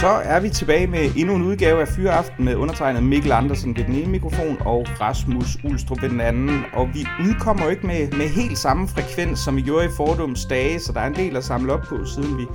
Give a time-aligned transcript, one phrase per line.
[0.00, 3.84] Så er vi tilbage med endnu en udgave af Fyreaften med undertegnet Mikkel Andersen ved
[3.84, 6.64] den ene mikrofon og Rasmus Ulstrup ved den anden.
[6.72, 10.44] Og vi udkommer jo ikke med, med helt samme frekvens, som vi gjorde i fordums
[10.44, 12.46] dage, så der er en del at samle op på, siden vi,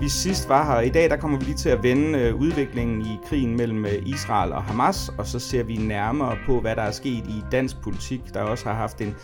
[0.00, 0.80] vi sidst var her.
[0.80, 4.06] I dag der kommer vi lige til at vende øh, udviklingen i krigen mellem øh,
[4.06, 7.76] Israel og Hamas, og så ser vi nærmere på, hvad der er sket i dansk
[7.82, 9.14] politik, der også har haft en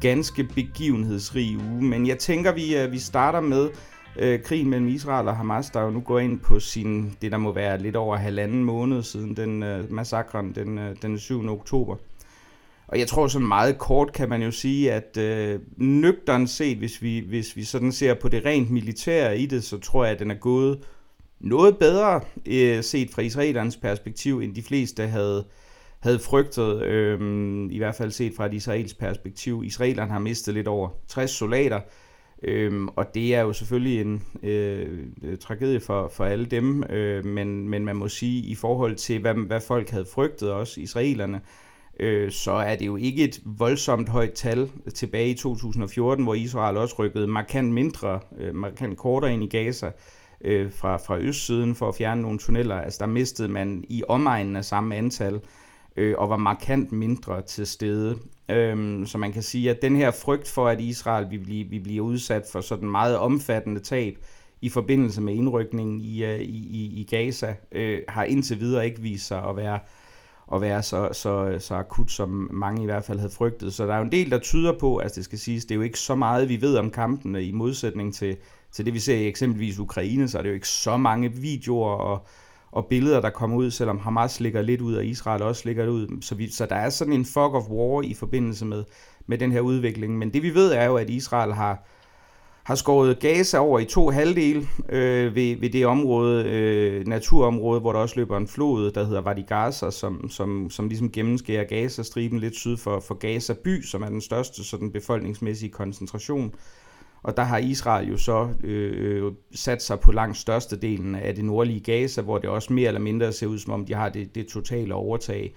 [0.00, 1.82] ganske begivenhedsrig uge.
[1.82, 3.68] Men jeg tænker, vi, øh, vi starter med
[4.16, 7.38] øh, krigen mellem Israel og Hamas, der jo nu går ind på sin, det der
[7.38, 11.48] må være lidt over halvanden måned siden den øh, massakren den, øh, den 7.
[11.48, 11.96] oktober.
[12.88, 17.02] Og jeg tror sådan meget kort kan man jo sige, at øh, nøgteren set, hvis
[17.02, 20.18] vi, hvis vi sådan ser på det rent militære i det, så tror jeg, at
[20.18, 20.78] den er gået
[21.40, 25.44] noget bedre øh, set fra israelernes perspektiv, end de fleste havde,
[26.00, 27.20] havde frygtet, øh,
[27.70, 29.62] i hvert fald set fra et israelsk perspektiv.
[29.64, 31.80] Israelerne har mistet lidt over 60 soldater,
[32.42, 37.24] Øhm, og det er jo selvfølgelig en øh, øh, tragedie for, for alle dem, øh,
[37.24, 41.40] men, men man må sige, i forhold til, hvad, hvad folk havde frygtet, også israelerne,
[42.00, 46.76] øh, så er det jo ikke et voldsomt højt tal tilbage i 2014, hvor Israel
[46.76, 49.90] også rykkede markant mindre, øh, markant kortere ind i Gaza
[50.44, 52.76] øh, fra, fra østsiden for at fjerne nogle tunneller.
[52.80, 55.40] Altså der mistede man i omegnen af samme antal,
[55.96, 58.18] øh, og var markant mindre til stede.
[58.48, 61.80] Øhm, så man kan sige, at den her frygt for, at Israel vil blive, vil
[61.80, 64.16] blive udsat for sådan meget omfattende tab
[64.60, 69.26] i forbindelse med indrykningen i, uh, i, i Gaza, øh, har indtil videre ikke vist
[69.26, 69.78] sig at være,
[70.54, 73.74] at være så, så, så akut, som mange i hvert fald havde frygtet.
[73.74, 75.74] Så der er jo en del, der tyder på, at altså det skal siges, det
[75.74, 78.36] er jo ikke så meget, vi ved om kampene i modsætning til,
[78.72, 81.90] til det, vi ser i eksempelvis Ukraine, så er det jo ikke så mange videoer
[81.90, 82.26] og,
[82.72, 86.22] og billeder, der kommer ud, selvom Hamas ligger lidt ud, og Israel også ligger ud.
[86.22, 88.84] Så, vi, så der er sådan en fog of war i forbindelse med,
[89.26, 90.18] med den her udvikling.
[90.18, 91.86] Men det vi ved er jo, at Israel har,
[92.62, 97.92] har skåret Gaza over i to halvdele øh, ved, ved det område, øh, naturområde, hvor
[97.92, 102.38] der også løber en flod, der hedder Wadi Gaza, som, som, som ligesom gennemskærer Gaza-striben
[102.38, 106.54] lidt syd for, for Gaza by, som er den største sådan befolkningsmæssige koncentration.
[107.22, 111.80] Og der har Israel jo så øh, sat sig på langt størstedelen af det nordlige
[111.80, 114.46] Gaza, hvor det også mere eller mindre ser ud som om, de har det, det
[114.46, 115.54] totale overtag.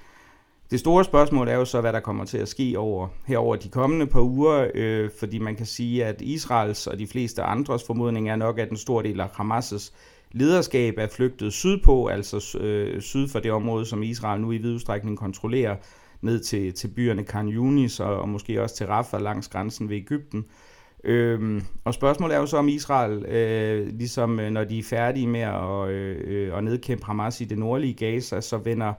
[0.71, 3.69] Det store spørgsmål er jo så, hvad der kommer til at ske over, herover de
[3.69, 8.29] kommende par uger, øh, fordi man kan sige, at Israels og de fleste andres formodning
[8.29, 9.91] er nok, at en stor del af Hamas'
[10.31, 14.73] lederskab er flygtet sydpå, altså øh, syd for det område, som Israel nu i vid
[14.73, 15.75] udstrækning kontrollerer,
[16.21, 19.97] ned til, til byerne Khan Yunis og, og måske også til Rafah langs grænsen ved
[19.97, 20.45] Ægypten.
[21.03, 25.27] Øhm, og spørgsmålet er jo så om Israel, øh, ligesom øh, når de er færdige
[25.27, 28.93] med at, øh, øh, at nedkæmpe Hamas i det nordlige Gaza, så vender,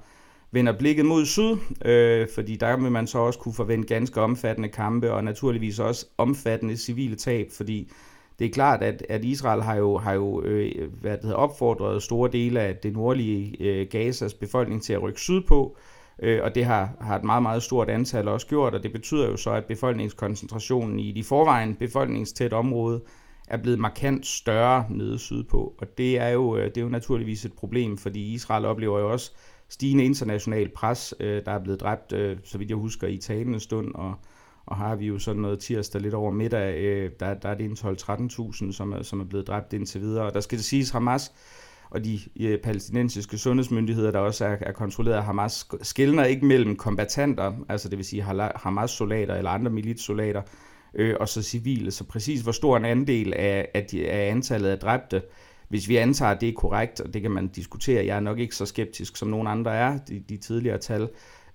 [0.51, 4.69] vender blikket mod syd, øh, fordi der vil man så også kunne forvente ganske omfattende
[4.69, 7.93] kampe, og naturligvis også omfattende civile tab, fordi
[8.39, 12.03] det er klart, at, at Israel har jo, har jo øh, hvad det hedder, opfordret
[12.03, 16.55] store dele af det nordlige øh, Gazas befolkning til at rykke sydpå, Øh, Øh, og
[16.55, 19.51] det har, har et meget, meget stort antal også gjort, og det betyder jo så,
[19.51, 23.01] at befolkningskoncentrationen i de forvejen befolkningstæt område
[23.49, 25.75] er blevet markant større nede sydpå.
[25.79, 29.13] Og det er, jo, øh, det er jo naturligvis et problem, fordi Israel oplever jo
[29.13, 29.33] også
[29.69, 31.15] stigende international pres.
[31.21, 34.15] Øh, der er blevet dræbt, øh, så vidt jeg husker, i talende stund, og,
[34.67, 37.65] og har vi jo sådan noget tirsdag lidt over middag, øh, der, der er det
[37.65, 40.25] en 12-13.000, som er, som er blevet dræbt indtil videre.
[40.25, 41.33] Og der skal det siges, Hamas
[41.95, 46.77] og de øh, palæstinensiske sundhedsmyndigheder, der også er, er kontrolleret af Hamas, skældner ikke mellem
[46.77, 48.23] kombatanter, altså det vil sige
[48.57, 50.43] Hamas-soldater eller andre militssoldater,
[50.95, 51.91] øh, og så civile.
[51.91, 55.23] Så præcis hvor stor en andel af, af, de, af antallet af dræbte,
[55.69, 58.39] hvis vi antager, at det er korrekt, og det kan man diskutere, jeg er nok
[58.39, 61.09] ikke så skeptisk som nogen andre er, de, de tidligere tal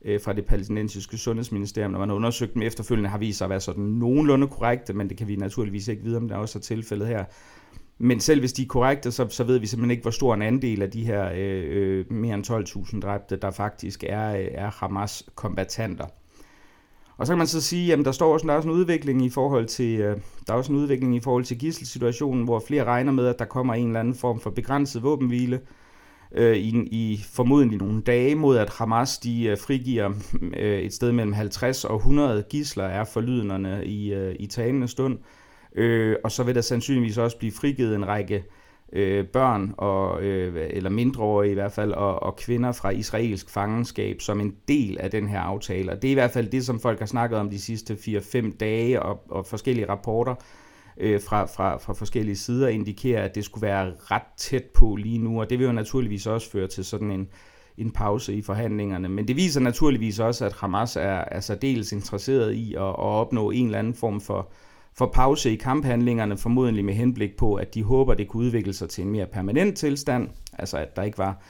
[0.06, 3.50] øh, fra det palæstinensiske sundhedsministerium, når man har undersøgt dem efterfølgende, har vist sig at
[3.50, 6.62] være sådan nogenlunde korrekte, men det kan vi naturligvis ikke vide, om det også er
[6.62, 7.26] tilfældet her.
[8.02, 10.42] Men selv hvis de er korrekte, så, så ved vi simpelthen ikke, hvor stor en
[10.42, 12.52] andel af de her øh, øh mere end
[12.94, 16.06] 12.000 dræbte, der faktisk er, øh, er Hamas-kombatanter.
[17.18, 19.26] Og så kan man så sige, at der står også, der er også en udvikling
[19.26, 22.84] i forhold til, øh, der er også en udvikling i forhold til gisselsituationen, hvor flere
[22.84, 25.60] regner med, at der kommer en eller anden form for begrænset våbenhvile
[26.32, 30.14] øh, i, i formodentlig nogle dage mod, at Hamas de øh, frigiver
[30.58, 35.18] øh, et sted mellem 50 og 100 gisler er forlydenderne i, øh, i talende stund.
[35.18, 35.24] Øh,
[35.76, 38.44] Øh, og så vil der sandsynligvis også blive frigivet en række
[38.94, 44.22] øh, børn, og, øh, eller mindreårige i hvert fald, og, og kvinder fra israelsk fangenskab
[44.22, 45.92] som en del af den her aftale.
[45.92, 48.58] Og det er i hvert fald det, som folk har snakket om de sidste 4-5
[48.58, 50.36] dage, og, og forskellige rapporter
[50.98, 55.18] øh, fra, fra, fra forskellige sider indikerer, at det skulle være ret tæt på lige
[55.18, 57.30] nu, og det vil jo naturligvis også føre til sådan en,
[57.78, 59.10] en pause i forhandlingerne.
[59.10, 63.52] Men det viser naturligvis også, at Hamas er, er særdeles interesseret i at, at opnå
[63.52, 64.52] en eller anden form for,
[64.98, 68.90] for pause i kamphandlingerne, formodentlig med henblik på, at de håber, det kunne udvikle sig
[68.90, 71.42] til en mere permanent tilstand, altså at der ikke var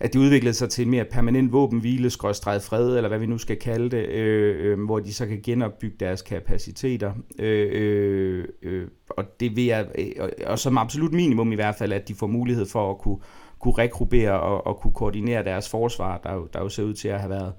[0.00, 3.38] at det udviklede sig til en mere permanent våbenhvile, skrådstrædet fred, eller hvad vi nu
[3.38, 7.12] skal kalde det, øh, øh, hvor de så kan genopbygge deres kapaciteter.
[7.38, 11.74] Øh, øh, øh og det vil jeg, øh, og, og som absolut minimum i hvert
[11.74, 13.18] fald, at de får mulighed for at kunne,
[13.58, 17.08] kunne rekrubere og, og kunne koordinere deres forsvar, der jo, der jo ser ud til
[17.08, 17.52] at have været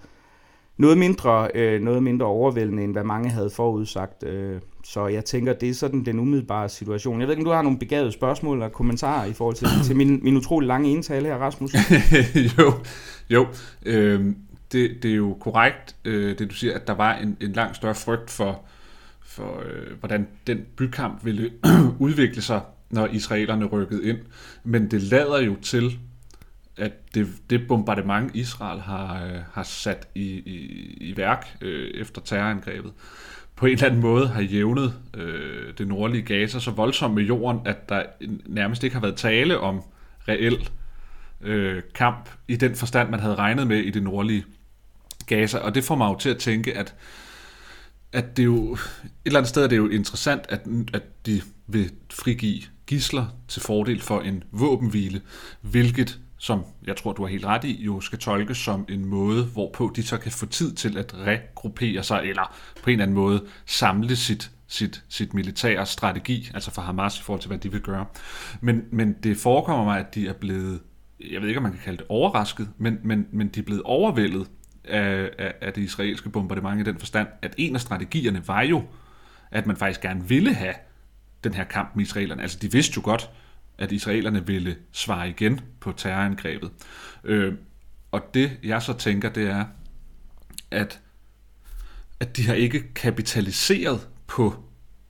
[0.77, 4.23] noget mindre, øh, noget mindre overvældende, end hvad mange havde forudsagt.
[4.23, 7.19] Øh, så jeg tænker, det er sådan den umiddelbare situation.
[7.19, 9.95] Jeg ved ikke, om du har nogle begavede spørgsmål eller kommentarer i forhold til, til
[9.95, 11.73] min, min utrolig lange indtale her, Rasmus?
[12.57, 12.73] jo,
[13.29, 13.47] jo.
[13.85, 14.25] Øh,
[14.71, 17.75] det, det er jo korrekt, øh, det du siger, at der var en, en langt
[17.75, 18.61] større frygt for,
[19.21, 21.51] for øh, hvordan den bykamp ville
[21.99, 24.17] udvikle sig, når israelerne rykkede ind.
[24.63, 25.99] Men det lader jo til,
[26.81, 30.57] at det, det bombardement, Israel har, øh, har sat i, i,
[30.99, 32.93] i værk øh, efter terrorangrebet,
[33.55, 37.67] på en eller anden måde har jævnet øh, det nordlige Gaza så voldsomt med jorden,
[37.67, 38.03] at der
[38.45, 39.81] nærmest ikke har været tale om
[40.27, 40.69] reel
[41.41, 44.45] øh, kamp i den forstand, man havde regnet med i det nordlige
[45.25, 45.57] Gaza.
[45.57, 46.95] Og det får mig jo til at tænke, at,
[48.13, 48.79] at det jo, et
[49.25, 50.61] eller andet sted er det jo interessant, at,
[50.93, 55.21] at de vil frigive gisler til fordel for en våbenhvile,
[55.61, 59.45] hvilket som jeg tror, du har helt ret i, jo skal tolkes som en måde,
[59.45, 63.15] hvorpå de så kan få tid til at regruppere sig, eller på en eller anden
[63.15, 67.71] måde samle sit, sit, sit militære strategi, altså for Hamas i forhold til, hvad de
[67.71, 68.05] vil gøre.
[68.61, 70.79] Men, men det forekommer mig, at de er blevet,
[71.31, 73.83] jeg ved ikke, om man kan kalde det overrasket, men, men, men de er blevet
[73.83, 74.47] overvældet
[74.85, 78.83] af, af, af det israelske bombardement i den forstand, at en af strategierne var jo,
[79.51, 80.73] at man faktisk gerne ville have
[81.43, 82.41] den her kamp med israelerne.
[82.41, 83.29] Altså de vidste jo godt,
[83.81, 86.71] at israelerne ville svare igen på terrorangrebet.
[87.23, 87.53] Øh,
[88.11, 89.65] og det jeg så tænker, det er,
[90.71, 90.99] at,
[92.19, 94.55] at de har ikke kapitaliseret på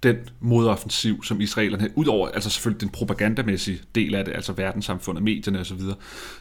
[0.03, 5.59] den modoffensiv, som israelerne, udover altså selvfølgelig den propagandamæssige del af det, altså verdenssamfundet, medierne
[5.59, 5.81] osv.,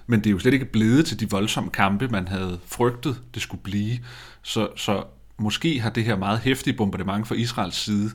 [0.06, 3.42] men det er jo slet ikke blevet til de voldsomme kampe, man havde frygtet, det
[3.42, 3.98] skulle blive.
[4.42, 5.04] Så, så
[5.38, 8.10] måske har det her meget hæftige bombardement fra Israels side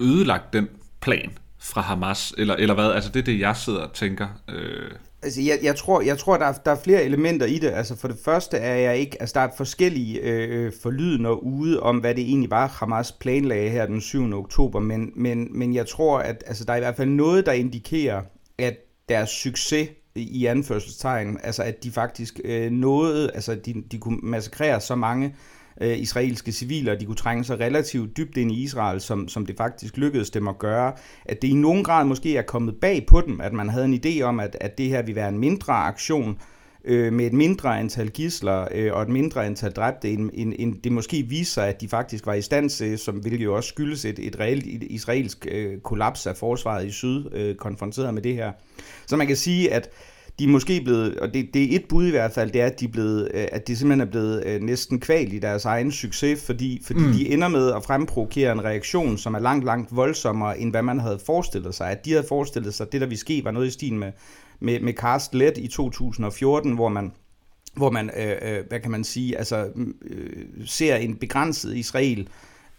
[0.00, 0.68] ødelagt den
[1.00, 1.32] plan,
[1.62, 2.90] fra Hamas, eller, eller hvad?
[2.92, 4.28] Altså det er det, jeg sidder og tænker.
[4.48, 4.90] Øh.
[5.22, 7.70] Altså, jeg, jeg tror, jeg tror der, er, der er flere elementer i det.
[7.70, 9.16] Altså, for det første er jeg ikke...
[9.20, 13.86] Altså, der er forskellige øh, forlydende ude om, hvad det egentlig var, Hamas planlagde her
[13.86, 14.32] den 7.
[14.38, 17.52] oktober, men, men, men jeg tror, at altså, der er i hvert fald noget, der
[17.52, 18.22] indikerer,
[18.58, 18.76] at
[19.08, 24.80] deres succes i anførselstegn, altså at de faktisk øh, nåede, altså de, de kunne massakrere
[24.80, 25.34] så mange
[25.80, 29.46] øh, israelske civile, og de kunne trænge sig relativt dybt ind i Israel, som, som
[29.46, 30.92] det faktisk lykkedes dem at gøre,
[31.24, 34.00] at det i nogen grad måske er kommet bag på dem, at man havde en
[34.06, 36.38] idé om, at, at det her ville være en mindre aktion,
[36.84, 40.82] øh, med et mindre antal gisler øh, og et mindre antal dræbte, end, end, end
[40.84, 43.68] det måske viser sig, at de faktisk var i stand til, som hvilket jo også
[43.68, 48.34] skyldes et, et reelt israelsk øh, kollaps af forsvaret i syd, øh, konfronteret med det
[48.34, 48.52] her.
[49.06, 49.90] Så man kan sige, at
[50.38, 52.66] de er måske blevet, og det, det er et bud i hvert fald, det er,
[52.66, 55.64] at de, er blevet, øh, at de simpelthen er blevet øh, næsten kvalt i deres
[55.64, 57.12] egen succes, fordi, fordi mm.
[57.12, 61.00] de ender med at fremprovokere en reaktion, som er langt, langt voldsommere, end hvad man
[61.00, 61.90] havde forestillet sig.
[61.90, 64.12] At de havde forestillet sig, at det, der ville ske, var noget i stil med,
[64.60, 67.12] med, med Karst Let i 2014, hvor man
[67.76, 69.68] hvor man, øh, øh, hvad kan man sige, altså
[70.10, 72.26] øh, ser en begrænset Israel øh,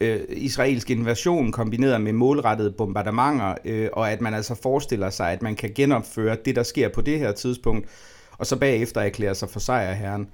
[0.01, 5.41] Øh, israelsk invasion kombineret med målrettede bombardementer, øh, og at man altså forestiller sig, at
[5.41, 7.87] man kan genopføre det, der sker på det her tidspunkt,
[8.37, 10.27] og så bagefter erklære sig for sejrherren.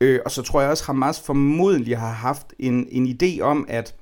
[0.00, 3.66] Øh, og så tror jeg også, at Hamas formodentlig har haft en, en idé om,
[3.68, 3.94] at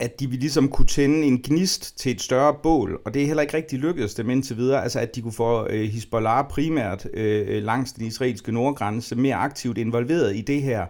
[0.00, 3.26] at de ville ligesom kunne tænde en gnist til et større bål, og det er
[3.26, 7.06] heller ikke rigtig lykkedes dem indtil videre, altså at de kunne få øh, Hezbollah primært
[7.14, 10.86] øh, langs den israelske nordgrænse mere aktivt involveret i det her,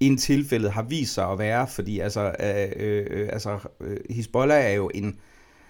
[0.00, 4.74] end tilfældet har vist sig at være, fordi altså, øh, øh, altså øh, Hezbollah er
[4.74, 5.16] jo en,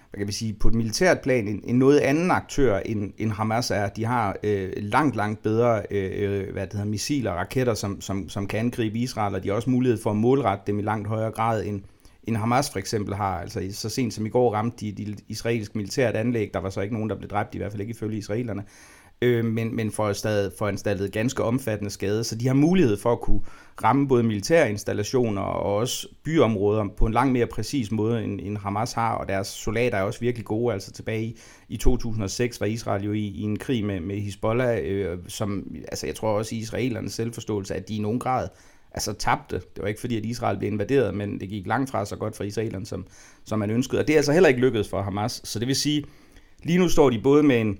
[0.09, 3.31] hvad kan vi sige, på et militært plan en, en noget anden aktør end, end
[3.31, 3.89] Hamas er.
[3.89, 8.01] De har øh, langt, langt bedre øh, øh, hvad det hedder, missiler og raketter, som,
[8.01, 10.81] som, som kan angribe Israel, og de har også mulighed for at målrette dem i
[10.81, 11.81] langt højere grad end,
[12.23, 13.39] end Hamas for eksempel har.
[13.39, 16.81] Altså så sent som i går ramte de, de israelske militært anlæg, der var så
[16.81, 18.63] ikke nogen, der blev dræbt, i hvert fald ikke ifølge israelerne
[19.21, 22.23] øh, men, men for, stadig foranstaltet ganske omfattende skade.
[22.23, 23.41] Så de har mulighed for at kunne
[23.83, 28.57] ramme både militære installationer og også byområder på en langt mere præcis måde, end, end
[28.57, 30.73] Hamas har, og deres soldater er også virkelig gode.
[30.73, 31.37] Altså tilbage i,
[31.69, 36.05] i 2006 var Israel jo i, i en krig med, med Hezbollah, øh, som altså
[36.05, 38.47] jeg tror også israelernes selvforståelse, at de i nogen grad
[38.91, 39.55] altså tabte.
[39.55, 42.35] Det var ikke fordi, at Israel blev invaderet, men det gik langt fra så godt
[42.35, 43.05] for israelerne, som,
[43.45, 44.01] som man ønskede.
[44.01, 45.41] Og det er altså heller ikke lykkedes for Hamas.
[45.43, 46.03] Så det vil sige,
[46.63, 47.77] lige nu står de både med en,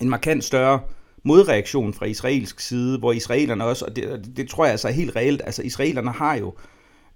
[0.00, 0.80] en markant større
[1.22, 5.16] modreaktion fra israelsk side, hvor israelerne også, og det, det, tror jeg altså er helt
[5.16, 6.54] reelt, altså israelerne har jo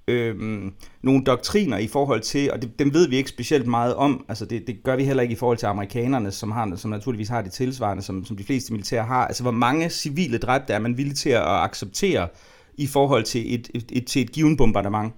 [0.08, 0.62] øh,
[1.02, 4.44] nogle doktriner i forhold til, og det, dem ved vi ikke specielt meget om, altså
[4.44, 7.42] det, det gør vi heller ikke i forhold til amerikanerne, som, har, som naturligvis har
[7.42, 10.96] det tilsvarende, som, som de fleste militære har, altså hvor mange civile dræbte er man
[10.96, 12.28] villig til at acceptere
[12.76, 15.12] i forhold til et, et, et, til et given bombardement.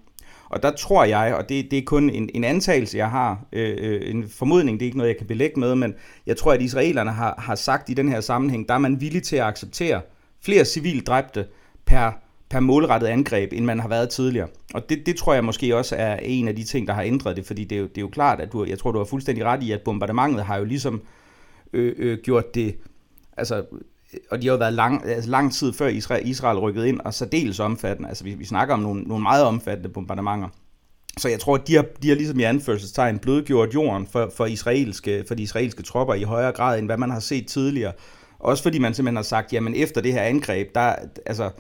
[0.49, 3.77] Og der tror jeg, og det, det er kun en, en antagelse, jeg har, øh,
[3.79, 5.95] øh, en formodning, det er ikke noget, jeg kan belægge med, men
[6.27, 9.23] jeg tror, at israelerne har, har sagt i den her sammenhæng, der er man villig
[9.23, 10.01] til at acceptere
[10.45, 11.47] flere civile dræbte
[11.85, 12.11] per,
[12.51, 14.49] per målrettet angreb, end man har været tidligere.
[14.75, 17.37] Og det, det tror jeg måske også er en af de ting, der har ændret
[17.37, 19.05] det, fordi det er jo, det er jo klart, at du, jeg tror, du har
[19.05, 21.03] fuldstændig ret i, at bombardementet har jo ligesom
[21.73, 22.77] øh, øh, gjort det,
[23.37, 23.65] altså
[24.31, 27.33] og de har jo været lang, altså lang tid før Israel, Israel rykkede ind, og
[27.33, 28.09] dels omfattende.
[28.09, 30.49] Altså vi, vi snakker om nogle, nogle meget omfattende bombardementer.
[31.19, 34.47] Så jeg tror, at de har, de har ligesom i anførselstegn blødgjort jorden for, for,
[34.47, 37.93] israelske, for de israelske tropper i højere grad, end hvad man har set tidligere.
[38.39, 40.95] Også fordi man simpelthen har sagt, jamen efter det her angreb, der,
[41.27, 41.51] altså,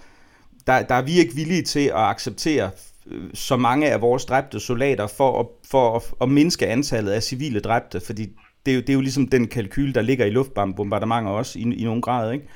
[0.67, 2.71] der, der er vi ikke villige til at acceptere
[3.07, 7.23] øh, så mange af vores dræbte soldater for at, for at, at mindske antallet af
[7.23, 8.29] civile dræbte, fordi
[8.67, 11.63] det, er jo, det er jo ligesom den kalkyl, der ligger i luftbombardementer også i,
[11.63, 12.47] i nogen grad, ikke?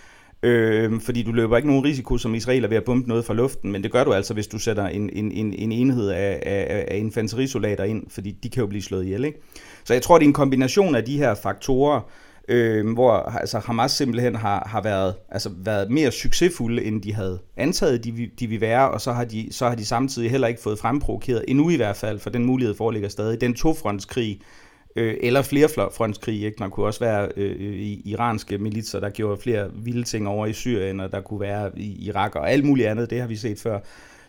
[0.43, 3.73] Øh, fordi du løber ikke nogen risiko som israeler ved at bombe noget fra luften,
[3.73, 6.85] men det gør du altså, hvis du sætter en, en, en, en enhed af, af,
[6.89, 9.25] af infanterisoldater ind, fordi de kan jo blive slået ihjel.
[9.25, 9.39] Ikke?
[9.85, 12.01] Så jeg tror, det er en kombination af de her faktorer,
[12.49, 17.39] øh, hvor altså, Hamas simpelthen har, har været, altså, været mere succesfulde, end de havde
[17.57, 20.63] antaget, de, de ville være, og så har, de, så har de samtidig heller ikke
[20.63, 24.41] fået fremprovokeret, endnu i hvert fald, for den mulighed foreligger stadig, den tofrontskrig,
[24.97, 26.43] øh, eller flere frontskrig.
[26.43, 26.59] Ikke?
[26.59, 30.53] Der kunne også være øh, øh iranske militser, der gjorde flere vilde ting over i
[30.53, 33.59] Syrien, og der kunne være i Irak og alt muligt andet, det har vi set
[33.59, 33.79] før,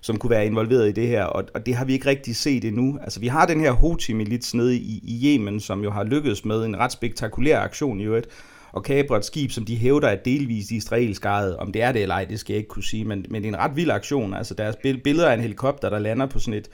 [0.01, 2.65] som kunne være involveret i det her, og, og det har vi ikke rigtig set
[2.65, 2.99] endnu.
[3.01, 6.65] Altså vi har den her Houthi-milits nede i, i Yemen, som jo har lykkedes med
[6.65, 8.27] en ret spektakulær aktion i øvrigt,
[8.71, 11.57] og kabre et skib, som de hævder er delvist israelsk ejet.
[11.57, 13.49] Om det er det eller ej, det skal jeg ikke kunne sige, men, men det
[13.49, 14.33] er en ret vild aktion.
[14.33, 16.69] Altså deres billeder af en helikopter, der lander på sådan et,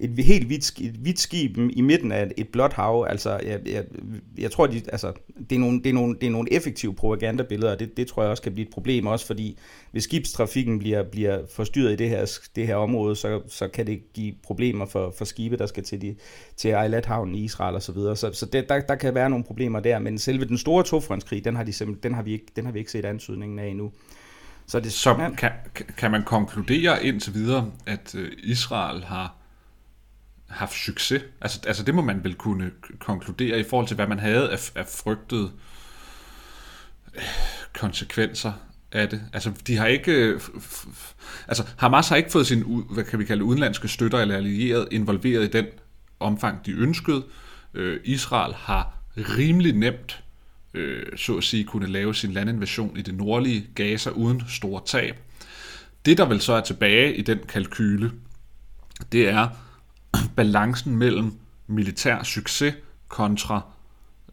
[0.00, 3.06] et helt hvidt, et hvidt skib i midten af et blåt hav.
[3.08, 3.84] Altså, jeg, jeg,
[4.38, 5.12] jeg tror, de, altså,
[5.50, 8.22] det, er nogle, det, er nogle, det er nogle effektive propagandabilleder, og det, det tror
[8.22, 9.58] jeg også kan blive et problem, også fordi
[9.90, 14.12] hvis skibstrafikken bliver, bliver forstyrret i det her, det her område, så, så kan det
[14.12, 16.16] give problemer for, for skibe, der skal til, de,
[16.56, 17.80] til Eilat-havnen i Israel osv.
[17.80, 18.16] Så, videre.
[18.16, 21.44] så, så det, der, der kan være nogle problemer der, men selve den store tofrontskrig,
[21.44, 23.92] den har, de den har, vi, ikke, den har vi ikke set ansøgningen af endnu.
[24.66, 25.50] Så, det, så kan,
[25.96, 29.39] kan man konkludere indtil videre, at øh, Israel har
[30.50, 31.22] haft succes.
[31.40, 34.70] Altså, altså det må man vel kunne konkludere i forhold til, hvad man havde af,
[34.74, 35.50] af frygtede
[37.14, 37.22] øh,
[37.72, 38.52] konsekvenser
[38.92, 39.22] af det.
[39.32, 40.12] Altså, de har ikke...
[40.12, 40.40] Øh,
[41.48, 45.44] altså, Hamas har ikke fået sin, hvad kan vi kalde, udenlandske støtter eller allierede involveret
[45.44, 45.66] i den
[46.20, 47.24] omfang, de ønskede.
[47.74, 50.22] Øh, Israel har rimelig nemt,
[50.74, 55.16] øh, så at sige, kunne lave sin landinvasion i det nordlige Gaza uden store tab.
[56.04, 58.12] Det, der vel så er tilbage i den kalkyle,
[59.12, 59.48] det er,
[60.36, 61.32] balancen mellem
[61.66, 62.74] militær succes
[63.08, 63.60] kontra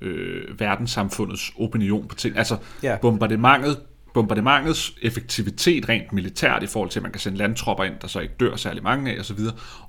[0.01, 2.37] øh, verdenssamfundets opinion på ting.
[2.37, 2.97] Altså ja.
[3.01, 3.79] bombardementet,
[4.13, 8.19] bombardementets effektivitet rent militært i forhold til, at man kan sende landtropper ind, der så
[8.19, 9.39] ikke dør særlig mange af osv.,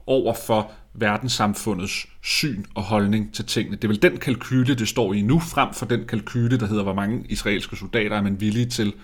[0.07, 3.77] over for verdenssamfundets syn og holdning til tingene.
[3.77, 6.83] Det er vel den kalkyle, det står i nu, frem for den kalkyle, der hedder,
[6.83, 8.95] hvor mange israelske soldater er man villige til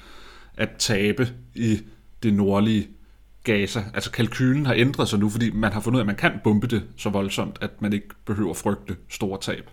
[0.56, 1.80] at tabe i
[2.22, 2.88] det nordlige
[3.44, 3.84] Gaza.
[3.94, 6.32] Altså kalkylen har ændret sig nu, fordi man har fundet ud af, at man kan
[6.44, 9.70] bombe det så voldsomt, at man ikke behøver at frygte store tab.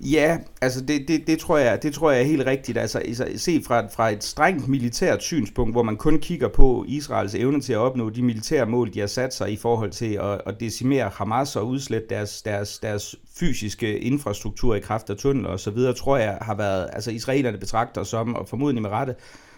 [0.00, 2.78] Ja, altså det, det, det, tror jeg, det tror jeg er helt rigtigt.
[2.78, 3.02] Altså
[3.36, 7.72] se fra, fra et strengt militært synspunkt, hvor man kun kigger på Israels evne til
[7.72, 11.10] at opnå de militære mål, de har sat sig i forhold til at, at decimere
[11.14, 15.92] Hamas og udslætte deres, deres, deres fysiske infrastruktur i kraft af tunneler og så videre,
[15.92, 19.14] tror jeg har været, altså israelerne betragter som, og formodentlig med rette,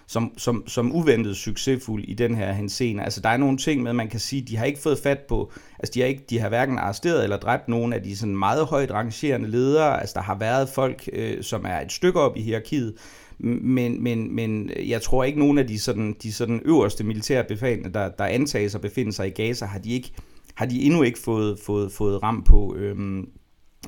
[0.08, 3.02] som, som, som uventet succesfuld i den her henseende.
[3.02, 5.52] Altså der er nogle ting med, man kan sige, de har ikke fået fat på,
[5.78, 8.66] altså de har, ikke, de har hverken arresteret eller dræbt nogen af de sådan meget
[8.66, 10.00] højt rangerende ledere.
[10.00, 12.94] Altså der har været folk, øh, som er et stykke op i hierarkiet,
[13.38, 17.92] men, men, men jeg tror ikke nogen af de sådan, de sådan øverste militære befalende,
[17.92, 20.12] der, der antages at befinde sig i Gaza, har de ikke
[20.54, 23.18] har de endnu ikke fået, fået, fået ram på, øh,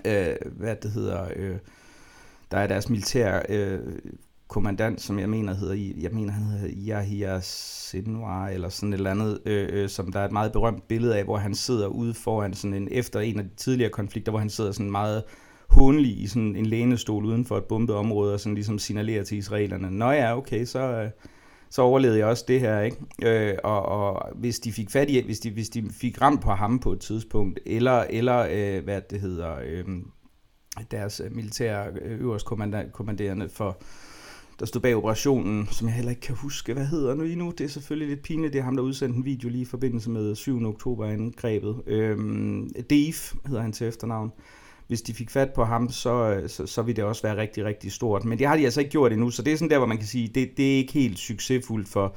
[0.04, 1.56] øh, hvad det hedder, øh,
[2.50, 3.78] der er deres militære øh,
[4.50, 9.10] kommandant, som jeg mener hedder, jeg mener han hedder Yahya Sinwar, eller sådan et eller
[9.10, 12.14] andet, øh, øh, som der er et meget berømt billede af, hvor han sidder ude
[12.14, 15.22] foran sådan en, efter en af de tidligere konflikter, hvor han sidder sådan meget
[15.68, 19.38] hånlig i sådan en lænestol uden for et bombet område, og sådan ligesom signalerer til
[19.38, 21.10] israelerne, nå ja, okay, så, øh,
[21.70, 22.96] så overlevede jeg også det her, ikke?
[23.22, 26.50] Øh, og, og hvis de fik fat i, hvis de, hvis de fik ramt på
[26.50, 29.84] ham på et tidspunkt, eller, eller øh, hvad det hedder, øh,
[30.90, 33.82] deres militære øverstkommanderende for,
[34.60, 37.52] der stod bag operationen, som jeg heller ikke kan huske, hvad hedder nu nu.
[37.58, 40.10] Det er selvfølgelig lidt pinligt, det er ham, der udsendte en video lige i forbindelse
[40.10, 40.66] med 7.
[40.66, 41.82] oktober angrebet.
[41.86, 43.14] Øhm, Dave
[43.46, 44.32] hedder han til efternavn.
[44.86, 47.92] Hvis de fik fat på ham, så, så, så ville det også være rigtig, rigtig
[47.92, 48.24] stort.
[48.24, 49.98] Men det har de altså ikke gjort endnu, så det er sådan der, hvor man
[49.98, 52.16] kan sige, det, det er ikke helt succesfuldt for,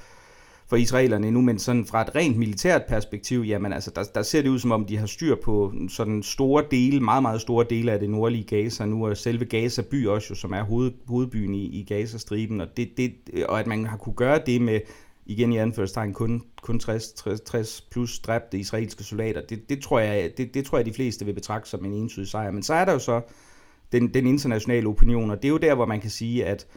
[0.68, 4.42] for israelerne endnu, men sådan fra et rent militært perspektiv, jamen altså, der, der ser
[4.42, 7.92] det ud som om, de har styr på sådan store dele, meget, meget store dele
[7.92, 11.54] af det nordlige Gaza nu, og selve Gaza by også jo, som er hoved, hovedbyen
[11.54, 13.14] i, i Gazastriben, og, det, det,
[13.50, 14.80] og at man har kunne gøre det med,
[15.26, 20.00] igen i anførselstegn, kun, kun 60, 60, 60 plus dræbte israelske soldater, det, det, tror
[20.00, 22.52] jeg, det, det tror jeg, de fleste vil betragte som en entydig sejr.
[22.52, 23.22] Men så er der jo så
[23.92, 26.68] den, den internationale opinion, og det er jo der, hvor man kan sige, at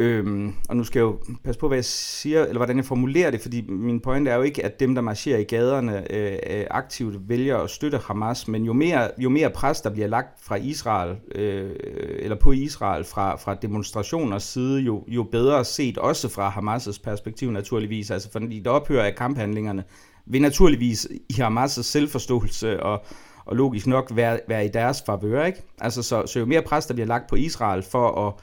[0.00, 3.30] Øhm, og nu skal jeg jo passe på, hvad jeg siger, eller hvordan jeg formulerer
[3.30, 6.66] det, fordi min pointe er jo ikke, at dem, der marcherer i gaderne, øh, øh,
[6.70, 10.56] aktivt vælger at støtte Hamas, men jo mere, jo mere pres, der bliver lagt fra
[10.56, 11.70] Israel, øh,
[12.18, 17.50] eller på Israel fra, fra demonstrationers side, jo, jo bedre set, også fra Hamas' perspektiv
[17.50, 19.84] naturligvis, altså fordi der ophører af kamphandlingerne,
[20.26, 23.04] vil naturligvis i Hamas' selvforståelse og,
[23.44, 25.62] og logisk nok være, være i deres favør, ikke?
[25.78, 28.34] Altså, så, så jo mere pres, der bliver lagt på Israel for at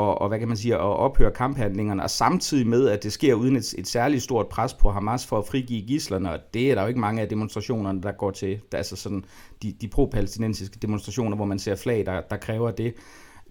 [0.00, 3.34] og, og hvad kan man sige, at ophøre kamphandlingerne, og samtidig med, at det sker
[3.34, 6.74] uden et, et særligt stort pres på Hamas for at frigive gislerne, og det er
[6.74, 9.24] der jo ikke mange af demonstrationerne, der går til, der, altså sådan
[9.62, 12.94] de, de pro-palæstinensiske demonstrationer, hvor man ser flag, der, der kræver det.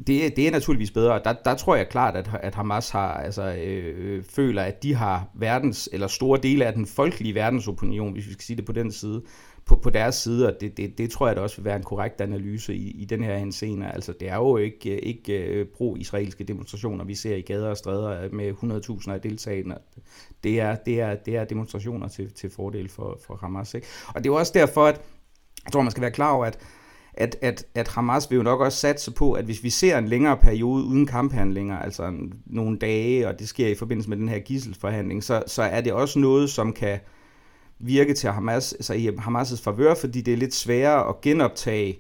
[0.08, 1.22] Det, det er naturligvis bedre.
[1.24, 4.96] Der, der tror jeg klart, at, at Hamas har, altså, øh, øh, føler, at de
[4.96, 8.72] har verdens, eller store dele af den folkelige verdensopinion, hvis vi skal sige det på
[8.72, 9.22] den side,
[9.70, 11.84] på, på deres side, og det, det, det tror jeg da også vil være en
[11.84, 13.92] korrekt analyse i, i den her henseende.
[13.92, 18.30] Altså, det er jo ikke, ikke øh, pro-israelske demonstrationer, vi ser i gader og stræder
[18.32, 18.52] med
[19.04, 19.78] 100.000 af deltagende.
[20.44, 23.74] Det er, det er, det er demonstrationer til, til fordel for, for Hamas.
[23.74, 23.88] Ikke?
[24.08, 25.02] Og det er jo også derfor, at
[25.66, 26.60] jeg tror, man skal være klar over, at
[27.14, 30.08] at, at, at Hamas vil jo nok også satse på, at hvis vi ser en
[30.08, 32.14] længere periode uden kamphandlinger, altså
[32.46, 35.94] nogle dage, og det sker i forbindelse med den her gisselsforhandling, så, så er det
[35.94, 37.00] også noget, som kan,
[37.80, 42.00] virke til Hamas, altså i Hamas' favør, fordi det er lidt sværere at genoptage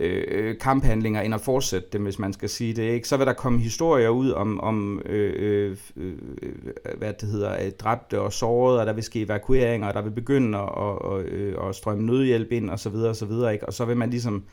[0.00, 2.82] øh, kamphandlinger, end at fortsætte dem, hvis man skal sige det.
[2.82, 3.08] Ikke?
[3.08, 6.12] Så vil der komme historier ud om, om øh, øh, øh,
[6.42, 6.52] øh
[6.98, 10.10] hvad det hedder, øh, dræbte og sårede, og der vil ske evakueringer, og der vil
[10.10, 13.52] begynde at, at, at, øh, at strømme nødhjælp ind, og så videre, og så videre.
[13.52, 13.66] Ikke?
[13.66, 14.44] Og så vil man ligesom,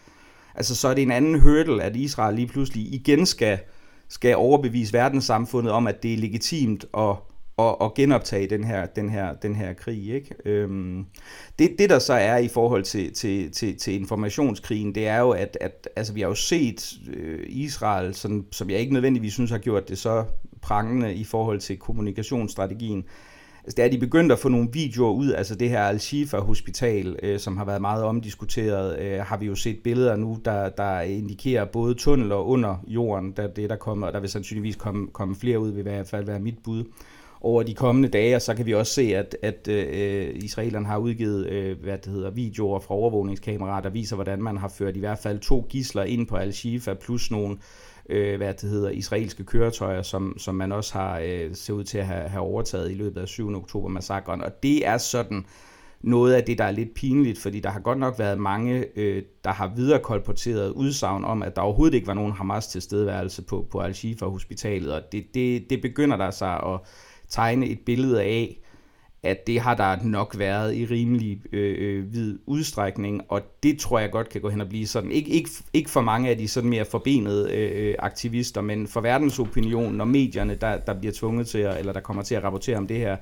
[0.56, 3.60] altså så er det en anden hurdle, at Israel lige pludselig igen skal,
[4.08, 7.16] skal overbevise verdenssamfundet om, at det er legitimt at
[7.60, 10.10] og, og genoptage den her, den her, den her krig.
[10.10, 10.36] Ikke?
[10.45, 11.06] Øhm,
[11.60, 15.30] det, det, der så er i forhold til, til, til, til informationskrigen, det er jo,
[15.30, 19.52] at, at altså, vi har jo set øh, Israel, sådan, som jeg ikke nødvendigvis synes
[19.52, 20.24] har gjort det så
[20.62, 23.04] prangende i forhold til kommunikationsstrategien,
[23.63, 27.19] Altså, det er de begyndt at få nogle videoer ud, altså det her Al-Shifa Hospital,
[27.24, 31.02] øh, som har været meget omdiskuteret, øh, har vi jo set billeder nu, der, der
[31.02, 35.36] indikerer både tunneler under jorden, der det der kommer, og der vil sandsynligvis komme, komme
[35.36, 36.84] flere ud, vil i hvert fald være mit bud
[37.41, 40.97] over de kommende dage, og så kan vi også se, at, at øh, israelerne har
[40.97, 44.99] udgivet øh, hvad det hedder, videoer fra overvågningskameraer, der viser, hvordan man har ført i
[44.99, 47.58] hvert fald to gisler ind på Al-Shifa, plus nogle
[48.10, 51.97] øh, hvad det hedder, israelske køretøjer, som, som man også har øh, ser ud til
[51.97, 53.56] at have, have overtaget i løbet af 7.
[53.56, 54.41] oktober massakren.
[54.41, 55.45] Og det er sådan
[56.02, 59.23] noget af det, der er lidt pinligt, fordi der har godt nok været mange, øh,
[59.43, 63.80] der har viderekolporteret udsagn om, at der overhovedet ikke var nogen Hamas tilstedeværelse på, på
[63.80, 66.80] Al-Shifa hospitalet, og det, det, det begynder der sig at
[67.30, 68.60] tegne et billede af,
[69.24, 74.00] at det har der nok været i rimelig øh, øh, vid udstrækning, og det tror
[74.00, 75.12] jeg godt kan gå hen og blive sådan.
[75.12, 79.02] Ikke, ikke, ikke for mange af de sådan mere forbenede øh, øh, aktivister, men for
[79.02, 82.78] verdensopinionen og medierne, der, der bliver tvunget til, at, eller der kommer til at rapportere
[82.78, 83.18] om det her,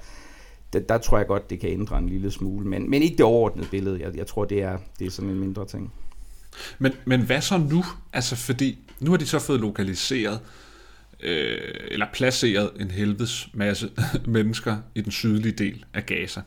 [0.73, 3.25] der, der tror jeg godt, det kan ændre en lille smule, men, men ikke det
[3.25, 4.01] overordnede billede.
[4.01, 5.93] Jeg, jeg tror, det er, det er sådan en mindre ting.
[6.79, 7.83] Men, men hvad så nu?
[8.13, 10.66] Altså, fordi nu har de så fået lokaliseret øh,
[11.23, 11.57] Øh,
[11.91, 13.89] eller placeret en helvedes masse
[14.25, 16.41] mennesker i den sydlige del af Gaza.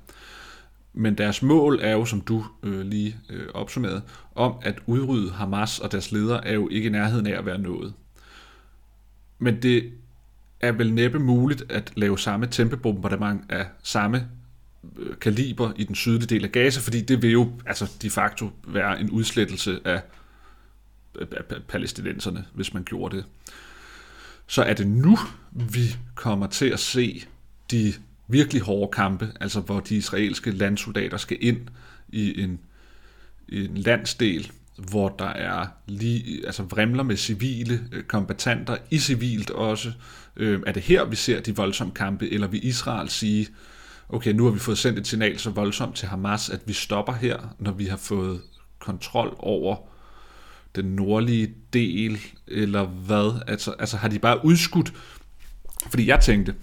[0.93, 4.03] Men deres mål er jo, som du øh, lige øh, opsummerede,
[4.35, 7.59] om at udrydde Hamas og deres ledere er jo ikke i nærheden af at være
[7.59, 7.95] nået.
[9.39, 9.93] Men det
[10.61, 14.29] er vel næppe muligt at lave samme tempebombardement af samme
[14.99, 18.51] øh, kaliber i den sydlige del af Gaza, fordi det vil jo altså de facto
[18.69, 20.03] være en udslettelse af,
[21.21, 23.25] af palæstinenserne, hvis man gjorde det
[24.51, 25.19] så er det nu,
[25.53, 27.25] vi kommer til at se
[27.71, 27.93] de
[28.29, 31.59] virkelig hårde kampe, altså hvor de israelske landsoldater skal ind
[32.09, 32.61] i en,
[33.49, 34.53] i en landsdel,
[34.91, 39.93] hvor der er lige, altså vrimler med civile øh, kombatanter, i civilt også.
[40.37, 43.49] Øh, er det her, vi ser de voldsomme kampe, eller vil Israel sige,
[44.09, 47.13] okay, nu har vi fået sendt et signal så voldsomt til Hamas, at vi stopper
[47.13, 48.41] her, når vi har fået
[48.79, 49.90] kontrol over
[50.77, 53.41] den nordlige del, eller hvad?
[53.47, 54.93] Altså, altså har de bare udskudt?
[55.91, 56.55] Fordi jeg tænkte,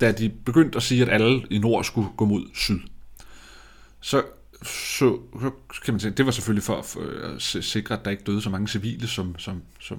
[0.00, 2.80] da de begyndte at sige, at alle i nord skulle gå mod syd,
[4.00, 4.22] så,
[4.62, 5.18] så,
[5.74, 8.42] så kan man sige, det var selvfølgelig for at øh, sikre, at der ikke døde
[8.42, 9.98] så mange civile, som, som, som,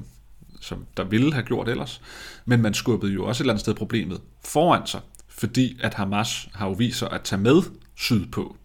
[0.62, 2.02] som der ville have gjort ellers.
[2.46, 6.50] Men man skubbede jo også et eller andet sted problemet foran sig, fordi at Hamas
[6.54, 7.62] har jo vist sig at tage med
[7.96, 8.58] sydpå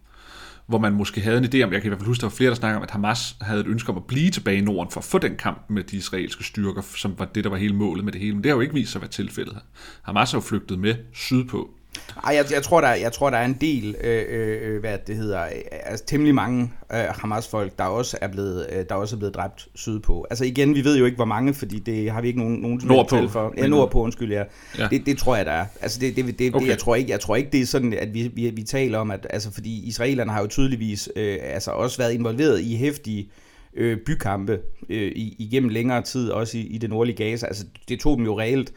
[0.67, 2.35] hvor man måske havde en idé om, jeg kan i hvert fald huske, der var
[2.35, 4.91] flere, der snakker om, at Hamas havde et ønske om at blive tilbage i Norden
[4.91, 7.75] for at få den kamp med de israelske styrker, som var det, der var hele
[7.75, 8.33] målet med det hele.
[8.33, 9.57] Men det har jo ikke vist sig at være tilfældet.
[10.01, 11.76] Hamas har jo flygtet med sydpå.
[12.23, 14.97] Ej, jeg, jeg, tror, der, jeg tror, der er en del, øh, øh, øh hvad
[15.07, 19.15] det hedder, øh, altså temmelig mange øh, Hamas-folk, der også er blevet, øh, der også
[19.15, 20.27] er blevet dræbt sydpå.
[20.29, 22.81] Altså igen, vi ved jo ikke, hvor mange, fordi det har vi ikke nogen, nogen
[22.83, 23.27] nordpå.
[23.27, 23.53] for.
[23.57, 24.43] Ja, nordpå, undskyld, ja.
[24.77, 24.87] ja.
[24.87, 25.65] Det, det, tror jeg, der er.
[25.81, 26.65] Altså det, det, det, okay.
[26.65, 28.99] det, jeg, tror ikke, jeg tror ikke, det er sådan, at vi, vi, vi taler
[28.99, 33.29] om, at, altså fordi israelerne har jo tydeligvis øh, altså også været involveret i hæftige
[33.73, 37.45] øh, bykampe øh, igennem længere tid, også i, i det nordlige Gaza.
[37.45, 38.73] Altså det tog dem jo reelt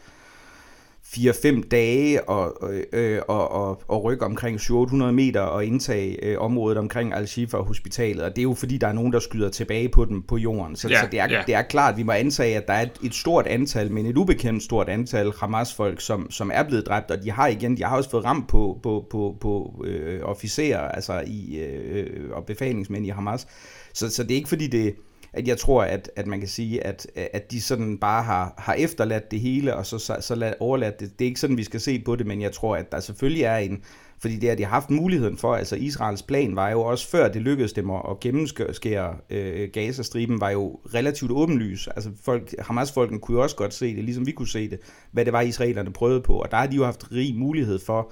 [1.11, 6.77] 4-5 dage og, øh, og, og, og rykke omkring 700 meter og indtage øh, området
[6.77, 8.23] omkring Al-Shifa Hospitalet.
[8.23, 10.75] Og det er jo fordi, der er nogen, der skyder tilbage på dem på jorden.
[10.75, 11.43] Så, ja, så det, er, ja.
[11.47, 14.05] det er klart, at vi må antage, at der er et, et stort antal, men
[14.05, 17.11] et ubekendt stort antal Hamas-folk, som, som er blevet dræbt.
[17.11, 20.79] Og de har igen, de har også fået ramt på, på, på, på øh, officerer
[20.79, 23.47] altså i, øh, og befalingsmænd i Hamas.
[23.93, 24.95] Så, så det er ikke fordi, det
[25.33, 28.73] at jeg tror, at, at man kan sige, at, at de sådan bare har, har
[28.73, 31.19] efterladt det hele, og så, så, så lad, overladt det.
[31.19, 33.43] Det er ikke sådan, vi skal se på det, men jeg tror, at der selvfølgelig
[33.43, 33.83] er en,
[34.21, 37.41] fordi det har de haft muligheden for, altså Israels plan var jo også før det
[37.41, 41.87] lykkedes dem at gennemskære øh, Gazastriben, var jo relativt åbenlys.
[41.87, 44.79] Altså folk, Hamas-folken kunne jo også godt se det, ligesom vi kunne se det,
[45.11, 48.11] hvad det var, israelerne prøvede på, og der har de jo haft rig mulighed for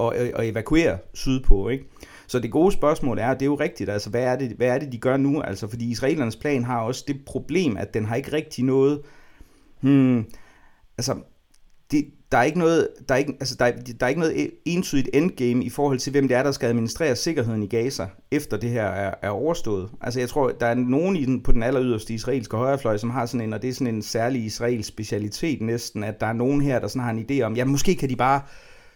[0.00, 1.84] at, øh, at evakuere sydpå, ikke?
[2.32, 4.78] Så det gode spørgsmål er, det er jo rigtigt, altså hvad er det, hvad er
[4.78, 5.40] det de gør nu?
[5.40, 9.00] Altså fordi israelernes plan har også det problem, at den har ikke rigtig noget,
[9.80, 10.24] hmm,
[10.98, 11.16] altså
[11.90, 14.50] det, der er ikke noget, der er ikke, altså der er, der er ikke noget
[14.64, 18.56] entydigt endgame i forhold til, hvem det er, der skal administrere sikkerheden i Gaza, efter
[18.56, 19.90] det her er, er overstået.
[20.00, 23.10] Altså jeg tror, der er nogen i den, på den aller yderste israelske højrefløj, som
[23.10, 26.32] har sådan en, og det er sådan en særlig israelsk specialitet næsten, at der er
[26.32, 28.40] nogen her, der sådan har en idé om, ja, måske kan de bare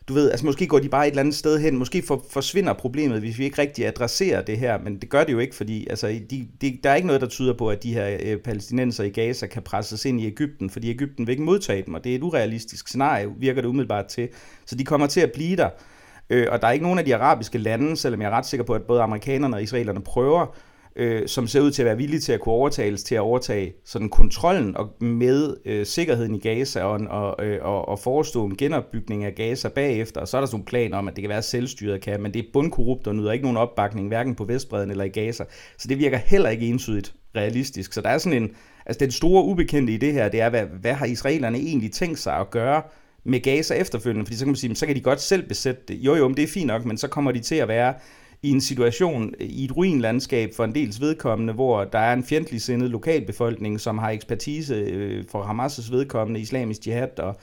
[0.08, 2.72] du ved, altså måske går de bare et eller andet sted hen, måske for, forsvinder
[2.72, 5.86] problemet, hvis vi ikke rigtig adresserer det her, men det gør det jo ikke, fordi
[5.90, 9.04] altså, de, de, der er ikke noget, der tyder på, at de her øh, palæstinenser
[9.04, 12.12] i Gaza kan presses ind i Ægypten, fordi Ægypten vil ikke modtage dem, og det
[12.12, 14.28] er et urealistisk scenarie, virker det umiddelbart til.
[14.66, 15.70] Så de kommer til at blive der.
[16.30, 18.64] Øh, og der er ikke nogen af de arabiske lande, selvom jeg er ret sikker
[18.64, 20.56] på, at både amerikanerne og israelerne prøver,
[20.96, 23.72] øh, som ser ud til at være villige til at kunne overtales til at overtage
[23.84, 28.56] sådan kontrollen og med øh, sikkerheden i Gaza og, og, øh, og, og forestå en
[28.56, 30.20] genopbygning af Gaza bagefter.
[30.20, 32.34] Og så er der sådan nogle planer om, at det kan være selvstyret kan, men
[32.34, 35.44] det er bundkorrupt og nyder ikke nogen opbakning, hverken på Vestbreden eller i Gaza.
[35.78, 37.92] Så det virker heller ikke entydigt realistisk.
[37.92, 38.50] Så der er sådan en,
[38.86, 42.18] altså den store ubekendte i det her, det er, hvad, hvad har israelerne egentlig tænkt
[42.18, 42.82] sig at gøre
[43.24, 44.26] med Gaza efterfølgende?
[44.26, 45.94] Fordi så kan man sige, så kan de godt selv besætte det.
[45.94, 47.94] Jo jo, men det er fint nok, men så kommer de til at være
[48.46, 52.24] i en situation øh, i et ruinlandskab for en dels vedkommende, hvor der er en
[52.24, 57.36] fjendtlig sindet lokalbefolkning, som har ekspertise øh, for Hamas' vedkommende, islamisk jihad og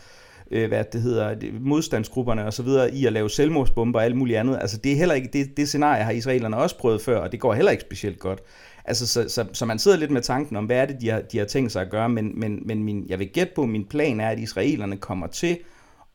[0.51, 4.39] øh, hvad det hedder, modstandsgrupperne og så videre, i at lave selvmordsbomber og alt muligt
[4.39, 4.57] andet.
[4.61, 7.39] Altså det er heller ikke, det, det scenarie har israelerne også prøvet før, og det
[7.39, 8.39] går heller ikke specielt godt.
[8.85, 11.21] Altså, så, så, så man sidder lidt med tanken om, hvad er det, de har,
[11.21, 13.69] de har tænkt sig at gøre, men, men, men min, jeg vil gætte på, at
[13.69, 15.57] min plan er, at israelerne kommer til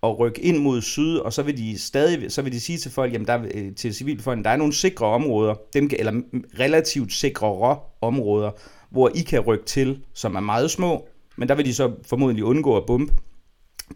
[0.02, 2.90] at rykke ind mod syd, og så vil de stadig, så vil de sige til
[2.90, 6.22] folk, jamen der, øh, til civilbefolkningen, der er nogle sikre områder, dem, eller
[6.60, 8.50] relativt sikre områder,
[8.90, 12.44] hvor I kan rykke til, som er meget små, men der vil de så formodentlig
[12.44, 13.12] undgå at bombe.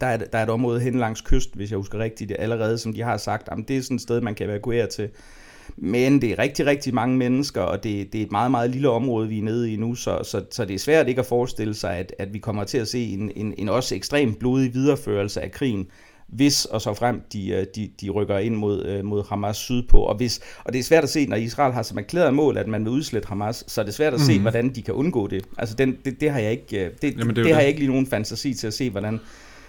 [0.01, 2.93] Der er, der er et område hen langs kysten, hvis jeg husker rigtigt, allerede, som
[2.93, 5.09] de har sagt, jamen det er sådan et sted, man kan evakuere til.
[5.77, 8.89] Men det er rigtig, rigtig mange mennesker, og det, det er et meget, meget lille
[8.89, 11.73] område, vi er nede i nu, så, så, så det er svært ikke at forestille
[11.73, 15.41] sig, at, at vi kommer til at se en, en, en også ekstremt blodig videreførelse
[15.41, 15.87] af krigen,
[16.27, 19.97] hvis og så frem de, øh, de, de rykker ind mod, øh, mod Hamas sydpå.
[19.97, 22.67] Og, hvis, og det er svært at se, når Israel har som erklæret mål, at
[22.67, 24.41] man vil udslette Hamas, så er det svært at se, mhm.
[24.41, 25.45] hvordan de kan undgå det.
[25.57, 27.79] Altså den, det, det har jeg ikke, øh, det, Jamen, det, det har jeg ikke
[27.79, 29.19] lige nogen fantasi til at se, hvordan,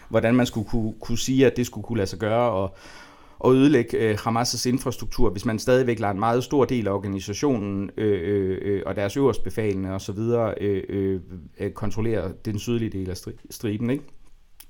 [0.09, 2.51] hvordan man skulle kunne, kunne sige, at det skulle kunne lade sig gøre.
[2.51, 2.77] Og,
[3.45, 7.91] at ødelægge øh, Hamas' infrastruktur, hvis man stadigvæk lader en meget stor del af organisationen
[7.97, 10.19] øh, øh, øh og deres øverstbefalende osv.
[10.19, 11.21] Øh, øh,
[11.61, 13.17] øh, kontrollere den sydlige del af
[13.51, 13.91] striben.
[13.91, 14.05] Ikke?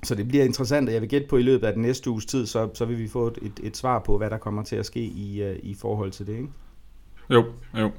[0.04, 2.26] Så det bliver interessant, og jeg vil gætte på i løbet af den næste uges
[2.26, 4.76] tid, så, så vil vi få et, et, et svar på, hvad der kommer til
[4.76, 6.32] at ske i, uh, i forhold til det.
[6.32, 6.48] Ikke?
[7.30, 7.44] Jo,
[7.78, 7.90] jo.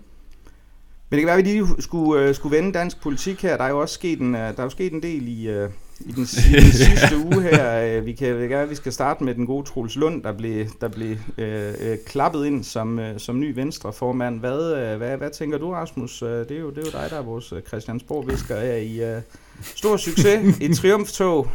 [1.09, 3.57] Men det kan være, at vi lige skulle, uh, skulle vende dansk politik her.
[3.57, 5.71] Der er jo også sket en, uh, der er jo sket en del i, uh,
[5.99, 7.99] i den, i den sidste uge her.
[7.99, 10.65] Uh, vi kan være, at vi skal starte med den gode Troels Lund, der blev,
[10.81, 14.39] der blev uh, uh, klappet ind som, uh, som ny venstreformand.
[14.39, 16.19] Hvad, hvad, hvad tænker du, Rasmus?
[16.19, 19.21] Det, er jo, det er jo dig, der er vores Christiansborg-visker her i uh,
[19.61, 21.51] stor succes, et triumftog.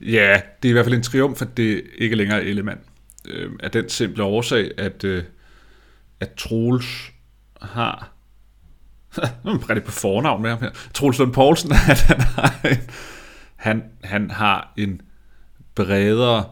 [0.00, 2.80] Ja, det er i hvert fald en triumf, at det ikke længere er Ellemann.
[3.24, 5.22] Uh, af den simple årsag, at, uh,
[6.20, 7.12] at Troels
[7.62, 8.12] har
[9.44, 10.70] nu er det på fornavn med ham her.
[10.94, 12.78] Troels Lund Poulsen, at han har en,
[13.56, 15.00] han, han har en
[15.74, 16.44] bredere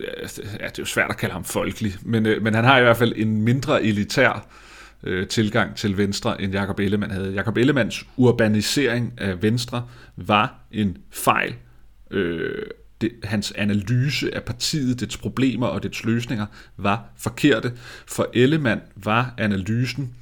[0.00, 2.82] ja, det er jo svært at kalde ham folkelig, men, øh, men han har i
[2.82, 4.46] hvert fald en mindre elitær
[5.02, 7.32] øh, tilgang til Venstre, end Jakob Ellemann havde.
[7.32, 11.54] Jakob Ellemanns urbanisering af Venstre var en fejl.
[12.10, 12.62] Øh,
[13.00, 17.72] det, hans analyse af partiet, dets problemer og dets løsninger var forkerte.
[18.06, 20.14] For Ellemann var analysen,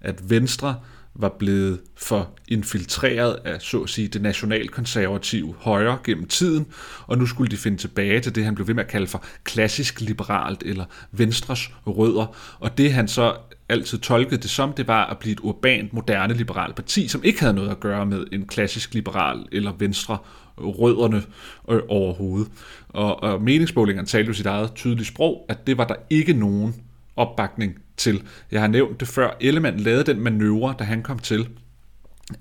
[0.00, 0.74] at Venstre
[1.14, 6.66] var blevet for infiltreret af, så at sige, det nationalkonservative højre gennem tiden,
[7.06, 9.24] og nu skulle de finde tilbage til det, han blev ved med at kalde for
[9.44, 13.36] klassisk liberalt, eller Venstres rødder, og det han så
[13.68, 17.40] altid tolkede det som, det var at blive et urbant, moderne liberalt parti, som ikke
[17.40, 20.18] havde noget at gøre med en klassisk liberal eller venstre
[20.58, 21.22] rødderne
[21.70, 22.48] øh, overhovedet.
[22.88, 26.74] Og, og meningsmålingerne talte jo sit eget tydelige sprog, at det var der ikke nogen
[27.16, 28.22] opbakning til.
[28.50, 29.36] Jeg har nævnt det før.
[29.40, 31.48] Ellemann lavede den manøvre, da han kom til,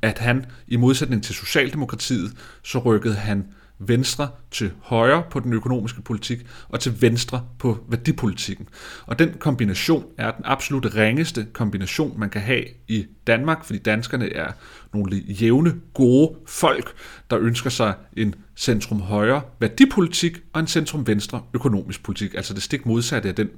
[0.01, 2.31] at han i modsætning til Socialdemokratiet,
[2.63, 3.45] så rykkede han
[3.79, 8.67] venstre til højre på den økonomiske politik, og til venstre på værdipolitikken.
[9.05, 14.33] Og den kombination er den absolut ringeste kombination, man kan have i Danmark, fordi danskerne
[14.33, 14.51] er
[14.93, 16.93] nogle jævne, gode folk,
[17.29, 22.33] der ønsker sig en centrum-højre værdipolitik og en centrum-venstre økonomisk politik.
[22.33, 23.49] Altså det stik modsatte af den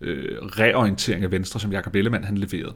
[0.00, 2.74] øh, reorientering af Venstre, som Jakob Ellemann han leverede.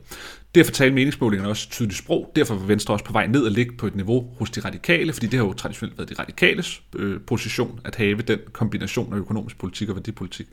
[0.54, 2.32] Derfor talte meningsmålingerne også tydeligt sprog.
[2.36, 5.12] Derfor var Venstre også på vej ned og ligge på et niveau hos de radikale,
[5.12, 9.16] fordi det har jo traditionelt været de radikales øh, position at have den kombination af
[9.18, 10.46] økonomisk politik og værdipolitik.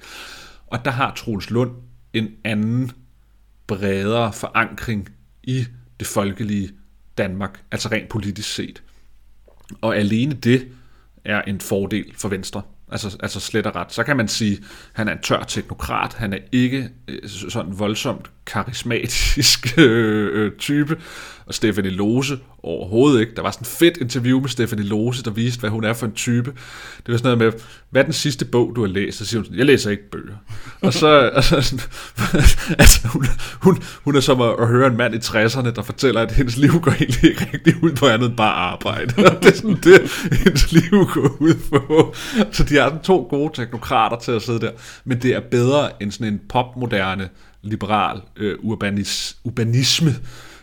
[0.67, 1.71] Og der har Troels Lund
[2.13, 2.91] en anden
[3.67, 5.09] bredere forankring
[5.43, 5.65] i
[5.99, 6.71] det folkelige
[7.17, 8.83] Danmark, altså rent politisk set.
[9.81, 10.67] Og alene det
[11.25, 12.61] er en fordel for Venstre.
[12.91, 13.93] Altså, altså slet og ret.
[13.93, 17.79] Så kan man sige, at han er en tør teknokrat, han er ikke øh, sådan
[17.79, 20.97] voldsomt karismatisk øh, øh, type,
[21.45, 23.35] og Stephanie Lose overhovedet ikke.
[23.35, 26.05] Der var sådan et fedt interview med Stephanie Lose, der viste, hvad hun er for
[26.05, 26.51] en type.
[26.97, 29.17] Det var sådan noget med, hvad er den sidste bog, du har læst?
[29.17, 30.35] Så siger hun sådan, jeg læser ikke bøger.
[30.81, 31.85] og så, altså, sådan,
[32.83, 33.25] altså hun,
[33.61, 36.57] hun, hun er som at, at høre en mand i 60'erne, der fortæller, at hendes
[36.57, 39.13] liv går egentlig ikke rigtig ud på andet bare arbejde.
[39.31, 40.01] Og det er sådan det,
[40.43, 42.15] hendes liv går ud på.
[42.51, 44.71] Så de er sådan to gode teknokrater til at sidde der.
[45.05, 47.29] Men det er bedre end sådan en popmoderne,
[47.65, 50.11] liberal øh, urbanis, urbanisme,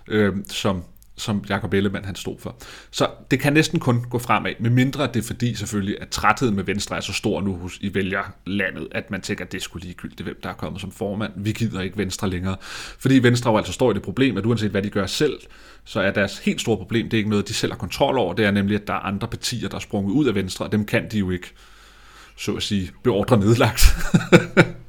[0.09, 0.83] øh, som,
[1.17, 2.57] som Jacob Ellemann han stod for.
[2.91, 6.57] Så det kan næsten kun gå fremad, med mindre det er fordi selvfølgelig, at trætheden
[6.57, 9.85] med Venstre er så stor nu hos, i vælgerlandet, at man tænker, at det skulle
[9.85, 11.33] ligegyldigt, hvem der er kommet som formand.
[11.37, 12.57] Vi gider ikke Venstre længere.
[12.99, 15.39] Fordi Venstre jo altså står i det problem, at uanset hvad de gør selv,
[15.85, 18.35] så er deres helt store problem, det er ikke noget, de selv har kontrol over,
[18.35, 20.73] det er nemlig, at der er andre partier, der er sprunget ud af Venstre, og
[20.73, 21.53] dem kan de jo ikke,
[22.37, 23.83] så at sige, beordre nedlagt.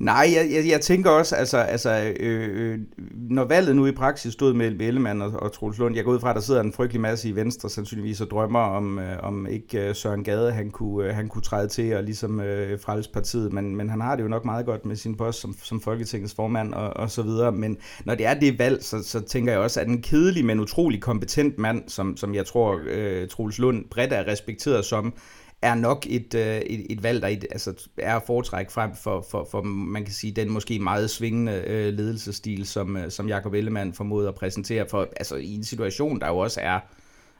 [0.00, 2.78] Nej, jeg, jeg, jeg tænker også, altså, altså øh, øh,
[3.14, 6.20] når valget nu i praksis stod mellem Ellemann og, og Troels Lund, jeg går ud
[6.20, 9.46] fra, at der sidder en frygtelig masse i Venstre, sandsynligvis og drømmer om, øh, om
[9.46, 13.10] ikke øh, Søren Gade, han kunne, øh, han kunne træde til og ligesom øh, frelse
[13.10, 15.80] partiet, men, men han har det jo nok meget godt med sin post som, som
[15.80, 19.52] Folketingets formand og, og så videre, men når det er det valg, så, så tænker
[19.52, 23.58] jeg også, at en kedelig, men utrolig kompetent mand, som, som jeg tror øh, Troels
[23.58, 25.14] Lund bredt er respekteret som,
[25.62, 29.48] er nok et, øh, et, et valg, der altså, er at foretrække frem for, for,
[29.50, 33.92] for, man kan sige, den måske meget svingende øh, ledelsesstil, som, øh, som Jacob Ellemann
[33.92, 36.80] formåede at præsentere for, altså i en situation, der jo også er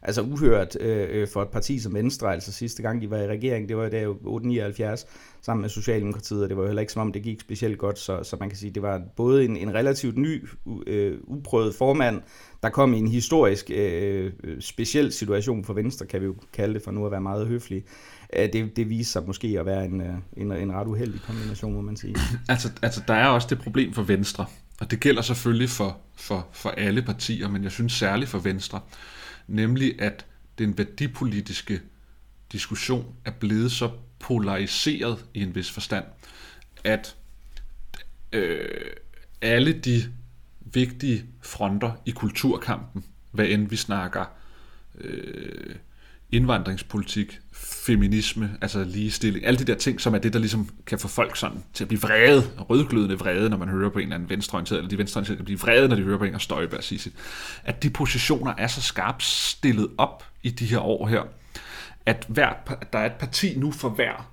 [0.02, 3.26] altså uhørt øh, øh, for et parti som Venstre, altså sidste gang de var i
[3.26, 5.06] regering, det var der 879
[5.42, 7.98] sammen med Socialdemokratiet, og det var jo heller ikke som om det gik specielt godt,
[7.98, 10.48] så, så man kan sige, det var både en, en relativt ny,
[10.86, 12.20] øh, uprøvet formand,
[12.62, 16.74] der kom i en historisk øh, øh, speciel situation for Venstre, kan vi jo kalde
[16.74, 17.84] det for nu at være meget høflig.
[18.36, 20.02] Øh, det, det viser sig måske at være en,
[20.36, 22.16] en, en ret uheldig kombination, må man sige.
[22.48, 24.46] altså, altså, der er også det problem for Venstre,
[24.80, 28.80] og det gælder selvfølgelig for, for, for alle partier, men jeg synes særligt for Venstre,
[29.50, 30.26] nemlig at
[30.58, 31.80] den værdipolitiske
[32.52, 36.04] diskussion er blevet så polariseret i en vis forstand,
[36.84, 37.16] at
[38.32, 38.90] øh,
[39.40, 40.12] alle de
[40.60, 44.24] vigtige fronter i kulturkampen, hvad end vi snakker
[44.98, 45.76] øh,
[46.32, 51.08] indvandringspolitik, feminisme, altså ligestilling, alle de der ting, som er det, der ligesom kan få
[51.08, 54.30] folk sådan til at blive vrede, rødglødende vrede, når man hører på en eller anden
[54.30, 56.98] venstreorienteret, eller de venstreorienterede kan blive vrede, når de hører på en og Støjberg sige
[56.98, 57.12] sit.
[57.64, 61.22] At de positioner er så skarpt stillet op i de her år her,
[62.06, 62.48] at, hver,
[62.80, 64.30] at der er et parti nu for hver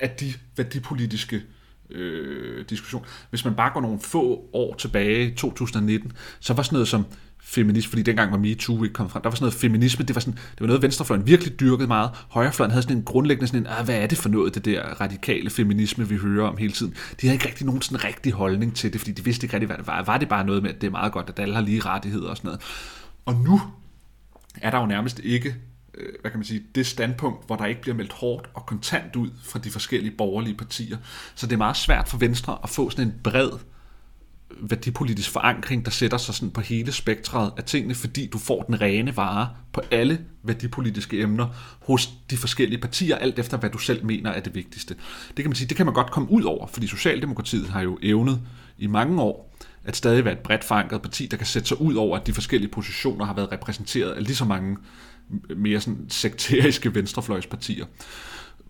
[0.00, 1.42] af de værdipolitiske
[1.90, 3.06] øh, diskussion.
[3.30, 7.04] Hvis man bare går nogle få år tilbage, i 2019, så var sådan noget som
[7.50, 10.20] feminist, fordi dengang var MeToo ikke kom frem, der var sådan noget feminisme, det var,
[10.20, 12.10] sådan, det var noget, venstrefløjen virkelig dyrkede meget.
[12.28, 14.82] Højrefløjen havde sådan en grundlæggende sådan en, ah, hvad er det for noget, det der
[14.82, 16.94] radikale feminisme, vi hører om hele tiden.
[17.20, 19.66] De havde ikke rigtig nogen sådan rigtig holdning til det, fordi de vidste ikke rigtig,
[19.66, 20.02] hvad det var.
[20.02, 22.28] Var det bare noget med, at det er meget godt, at alle har lige rettigheder
[22.28, 22.60] og sådan noget.
[23.26, 23.60] Og nu
[24.60, 25.54] er der jo nærmest ikke
[25.94, 29.16] øh, hvad kan man sige, det standpunkt, hvor der ikke bliver meldt hårdt og kontant
[29.16, 30.96] ud fra de forskellige borgerlige partier.
[31.34, 33.50] Så det er meget svært for Venstre at få sådan en bred
[34.60, 38.80] værdipolitisk forankring, der sætter sig sådan på hele spektret af tingene, fordi du får den
[38.80, 41.46] rene vare på alle værdipolitiske emner
[41.80, 44.94] hos de forskellige partier, alt efter hvad du selv mener er det vigtigste.
[45.36, 47.98] Det kan man sige, det kan man godt komme ud over, fordi Socialdemokratiet har jo
[48.02, 48.40] evnet
[48.78, 51.94] i mange år at stadig være et bredt forankret parti, der kan sætte sig ud
[51.94, 54.76] over, at de forskellige positioner har været repræsenteret af lige så mange
[55.56, 57.86] mere sådan sekteriske venstrefløjspartier.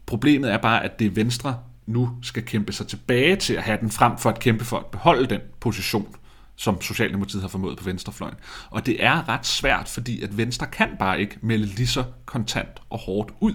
[0.07, 3.79] Problemet er bare, at det er Venstre, nu skal kæmpe sig tilbage til at have
[3.81, 6.15] den, frem for at kæmpe for at beholde den position,
[6.57, 8.37] som Socialdemokratiet har formået på venstrefløjen.
[8.71, 12.83] Og det er ret svært, fordi at Venstre kan bare ikke melde lige så kontant
[12.91, 13.55] og hårdt ud,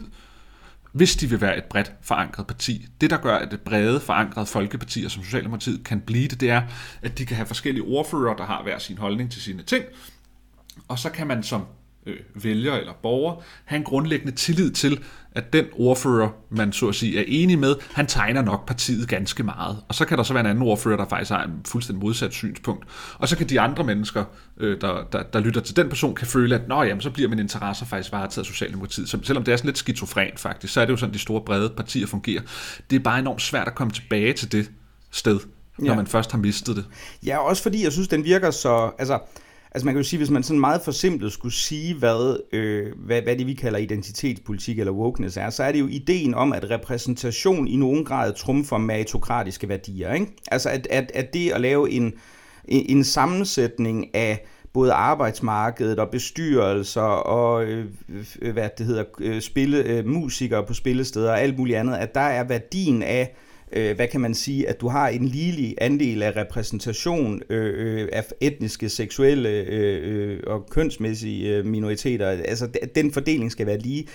[0.91, 2.87] hvis de vil være et bredt forankret parti.
[3.01, 6.61] Det, der gør, at det brede forankrede folkepartier som Socialdemokratiet kan blive det, det er,
[7.01, 9.85] at de kan have forskellige ordfører, der har hver sin holdning til sine ting,
[10.87, 11.65] og så kan man som
[12.05, 14.99] øh, vælger eller borger have en grundlæggende tillid til,
[15.31, 19.43] at den ordfører, man så at sige er enig med, han tegner nok partiet ganske
[19.43, 19.77] meget.
[19.87, 22.33] Og så kan der så være en anden ordfører, der faktisk har en fuldstændig modsat
[22.33, 22.85] synspunkt.
[23.17, 24.23] Og så kan de andre mennesker,
[24.57, 27.29] øh, der, der, der lytter til den person, kan føle, at Nå, jamen, så bliver
[27.29, 29.09] min interesse faktisk varetaget af Socialdemokratiet.
[29.09, 31.41] Så, selvom det er sådan lidt skizofrent faktisk, så er det jo sådan, de store
[31.41, 32.41] brede partier fungerer.
[32.89, 34.71] Det er bare enormt svært at komme tilbage til det
[35.11, 35.39] sted,
[35.77, 35.95] når ja.
[35.95, 36.85] man først har mistet det.
[37.25, 38.91] Ja, også fordi jeg synes, den virker så...
[38.99, 39.19] Altså,
[39.75, 43.21] Altså man kan jo sige, hvis man sådan meget forsimplet skulle sige, hvad, øh, hvad,
[43.21, 46.69] hvad det vi kalder identitetspolitik eller wokeness er, så er det jo ideen om, at
[46.69, 50.13] repræsentation i nogen grad trumfer meritokratiske værdier.
[50.13, 50.27] Ikke?
[50.51, 52.13] Altså at, at, at det at lave en,
[52.67, 57.85] en sammensætning af både arbejdsmarkedet og bestyrelser og øh,
[58.53, 62.21] hvad det hedder, øh, spille, øh, musikere på spillesteder og alt muligt andet, at der
[62.21, 63.35] er værdien af
[63.71, 68.09] øh, hvad kan man sige, at du har en ligelig andel af repræsentation øh, øh
[68.11, 72.27] af etniske, seksuelle øh, øh og kønsmæssige øh, minoriteter.
[72.27, 74.07] Altså, den fordeling skal være lige.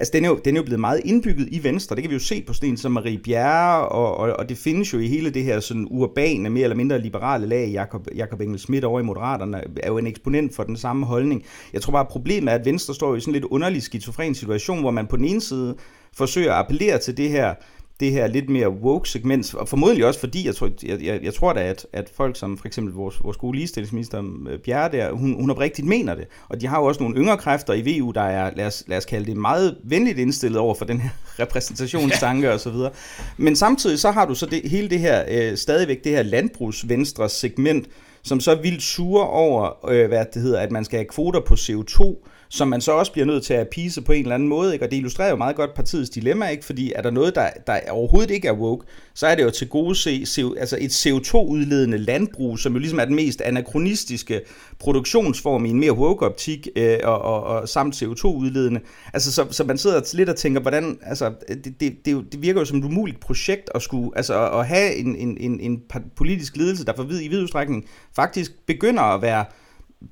[0.00, 1.96] Altså, den er, jo, den er jo blevet meget indbygget i Venstre.
[1.96, 4.92] Det kan vi jo se på sten som Marie Bjerre, og, og, og det findes
[4.92, 7.68] jo i hele det her sådan urbane, mere eller mindre liberale lag.
[7.68, 11.44] Jakob, Jakob Engel Schmidt over i Moderaterne er jo en eksponent for den samme holdning.
[11.72, 14.34] Jeg tror bare, at problemet er, at Venstre står i sådan en lidt underlig skizofren
[14.34, 15.76] situation, hvor man på den ene side
[16.12, 17.54] forsøger at appellere til det her
[18.00, 21.34] det her lidt mere woke segment, og formodentlig også fordi, jeg tror, jeg, jeg, jeg
[21.34, 25.12] tror da, at, at folk som for eksempel vores, vores gode ligestillingsminister øh, Bjerre der,
[25.12, 28.10] hun, hun oprigtigt mener det, og de har jo også nogle yngre kræfter i VU,
[28.10, 31.10] der er, lad os, lad os kalde det, meget venligt indstillet over for den her
[31.42, 32.52] repræsentationstanke ja.
[32.52, 32.90] og så videre.
[33.36, 37.28] Men samtidig så har du så det, hele det her, øh, stadigvæk det her landbrugsvenstre
[37.28, 37.86] segment,
[38.22, 41.54] som så vildt sure over, øh, hvad det hedder, at man skal have kvoter på
[41.54, 44.72] CO2, som man så også bliver nødt til at pise på en eller anden måde.
[44.72, 44.84] Ikke?
[44.84, 46.64] Og det illustrerer jo meget godt partiets dilemma, ikke?
[46.64, 49.68] fordi er der noget, der, der overhovedet ikke er woke, så er det jo til
[49.68, 50.24] gode se,
[50.58, 54.40] altså et CO2-udledende landbrug, som jo ligesom er den mest anachronistiske
[54.78, 58.80] produktionsform i en mere woke-optik, øh, og, og, og samt CO2-udledende.
[59.12, 62.60] Altså, så, så man sidder lidt og tænker, hvordan, altså, det, det, det, det virker
[62.60, 65.82] jo som et umuligt projekt at skulle, altså at have en, en, en, en
[66.16, 67.84] politisk ledelse, der for vid, i vid udstrækning
[68.16, 69.44] faktisk begynder at være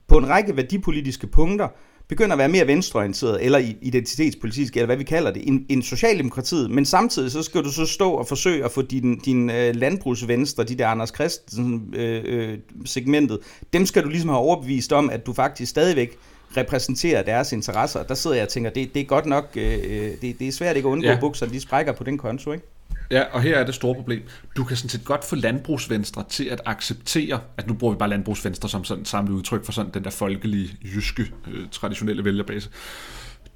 [0.08, 1.68] på en række værdipolitiske punkter,
[2.08, 6.70] begynder at være mere venstreorienteret, eller identitetspolitisk, eller hvad vi kalder det, end, end Socialdemokratiet.
[6.70, 10.64] Men samtidig så skal du så stå og forsøge at få din, din øh, landbrugsvenstre,
[10.64, 13.38] de der Anders Christensen øh, øh, segmentet,
[13.72, 16.18] dem skal du ligesom have overbevist om, at du faktisk stadigvæk
[16.56, 18.02] repræsenterer deres interesser.
[18.02, 20.76] Der sidder jeg og tænker, det, det er godt nok, øh det, det er svært
[20.76, 21.20] ikke at undgå ja.
[21.20, 22.64] bukserne, de sprækker på den konto, ikke?
[23.10, 24.22] Ja, og her er det store problem.
[24.56, 28.08] Du kan sådan set godt få landbrugsvenstre til at acceptere, at nu bruger vi bare
[28.08, 32.70] landbrugsvenstre som sådan samlet udtryk for sådan den der folkelige, jyske, øh, traditionelle vælgerbase.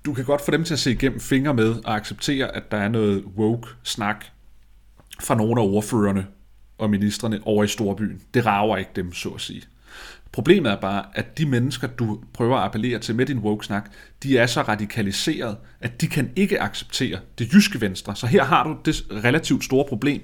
[0.04, 2.76] Du kan godt få dem til at se igennem fingre med og acceptere, at der
[2.76, 4.24] er noget woke-snak
[5.22, 6.26] fra nogle af ordførerne
[6.78, 8.22] og ministerne over i storbyen.
[8.34, 9.62] Det rager ikke dem, så at sige.
[10.32, 13.90] Problemet er bare, at de mennesker, du prøver at appellere til med din woke-snak,
[14.22, 18.16] de er så radikaliseret, at de kan ikke acceptere det jyske venstre.
[18.16, 20.20] Så her har du det relativt store problem,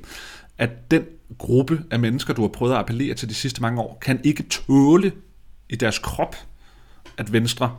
[0.58, 1.02] at den
[1.38, 4.42] gruppe af mennesker, du har prøvet at appellere til de sidste mange år, kan ikke
[4.42, 5.12] tåle
[5.68, 6.36] i deres krop,
[7.18, 7.76] at Venstre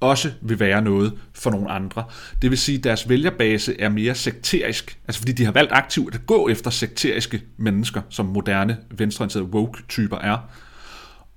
[0.00, 2.04] også vil være noget for nogle andre.
[2.42, 6.14] Det vil sige, at deres vælgerbase er mere sekterisk, altså fordi de har valgt aktivt
[6.14, 10.38] at gå efter sekteriske mennesker, som moderne venstreorienterede woke-typer er.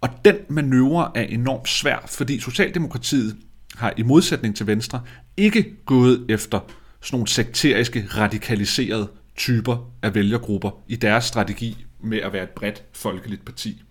[0.03, 3.37] Og den manøvre er enormt svær, fordi Socialdemokratiet
[3.75, 5.01] har i modsætning til Venstre
[5.37, 6.59] ikke gået efter
[7.01, 12.83] sådan nogle sekteriske, radikaliserede typer af vælgergrupper i deres strategi med at være et bredt
[12.93, 13.83] folkeligt parti.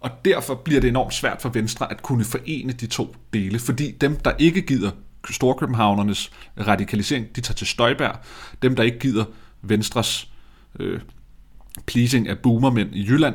[0.00, 3.90] Og derfor bliver det enormt svært for Venstre at kunne forene de to dele, fordi
[3.90, 4.90] dem, der ikke gider
[5.30, 8.16] Storkøbenhavnernes radikalisering, de tager til Støjberg.
[8.62, 9.24] Dem, der ikke gider
[9.62, 10.28] Venstres
[10.78, 11.00] øh,
[11.86, 13.34] pleasing af boomermænd i Jylland,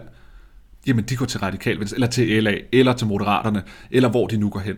[0.88, 4.38] jamen de går til Radikal Venstre, eller til LA, eller til Moderaterne, eller hvor de
[4.38, 4.75] nu går hen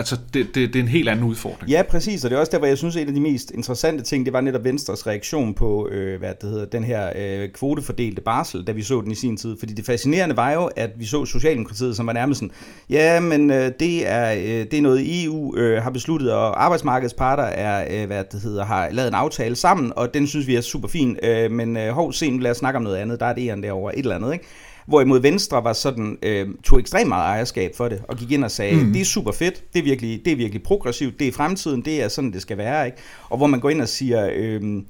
[0.00, 1.70] altså, det, det, det er en helt anden udfordring.
[1.70, 3.50] Ja, præcis, og det er også der, hvor jeg synes, at en af de mest
[3.50, 7.48] interessante ting, det var netop Venstres reaktion på, øh, hvad det hedder, den her øh,
[7.48, 9.56] kvotefordelte barsel, da vi så den i sin tid.
[9.58, 12.54] Fordi det fascinerende var jo, at vi så Socialdemokratiet, som var nærmest sådan,
[12.90, 17.14] ja, men øh, det, er, øh, det er noget, EU øh, har besluttet, og arbejdsmarkedets
[17.14, 20.56] parter er, øh, hvad det hedder, har lavet en aftale sammen, og den synes vi
[20.56, 23.26] er super fin, øh, men øh, hov, sen, lad os snakke om noget andet, der
[23.26, 24.44] er det derovre, et eller andet, ikke?
[24.86, 28.50] Hvorimod Venstre var sådan, øh, tog ekstremt meget ejerskab for det, og gik ind og
[28.50, 28.92] sagde, mm.
[28.92, 32.02] det er super fedt, det er, virkelig, det er virkelig progressivt, det er fremtiden, det
[32.02, 32.86] er sådan, det skal være.
[32.86, 32.98] Ikke?
[33.28, 34.82] Og hvor man går ind og siger, øh,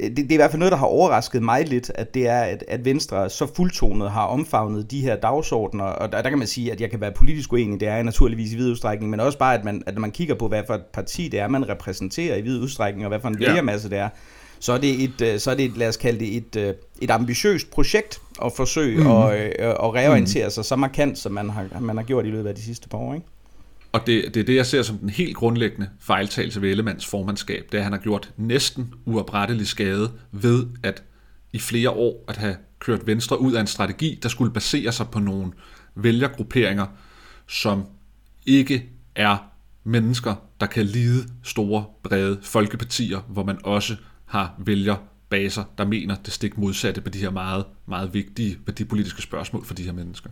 [0.00, 2.40] det, det er i hvert fald noget, der har overrasket mig lidt, at det er,
[2.40, 6.46] at, at Venstre så fuldtonet har omfavnet de her dagsordner, og der, der kan man
[6.46, 9.20] sige, at jeg kan være politisk uenig, det er jeg naturligvis i vid udstrækning, men
[9.20, 11.68] også bare, at man, at man kigger på, hvad for et parti det er, man
[11.68, 14.08] repræsenterer i vid udstrækning, og hvad for en vælgermasse det er,
[14.58, 16.74] så er det et, øh, så er det et, lad os kalde det et, øh,
[17.00, 19.10] et ambitiøst projekt at forsøge mm.
[19.10, 20.50] at, øh, at reorientere mm.
[20.50, 22.98] sig så markant, som man har, man har gjort i løbet af de sidste par
[22.98, 23.14] år.
[23.14, 23.26] Ikke?
[23.92, 27.64] Og det, det er det, jeg ser som den helt grundlæggende fejltagelse ved Ellemands formandskab,
[27.72, 31.02] det er, at han har gjort næsten uoprettelig skade ved at
[31.52, 35.06] i flere år at have kørt Venstre ud af en strategi, der skulle basere sig
[35.08, 35.52] på nogle
[35.94, 36.86] vælgergrupperinger,
[37.48, 37.84] som
[38.46, 38.84] ikke
[39.14, 39.36] er
[39.84, 43.96] mennesker, der kan lide store, brede folkepartier, hvor man også
[44.26, 49.64] har vælgerbaser, der mener det stik modsatte på de her meget, meget vigtige værdipolitiske spørgsmål
[49.64, 50.30] for de her mennesker.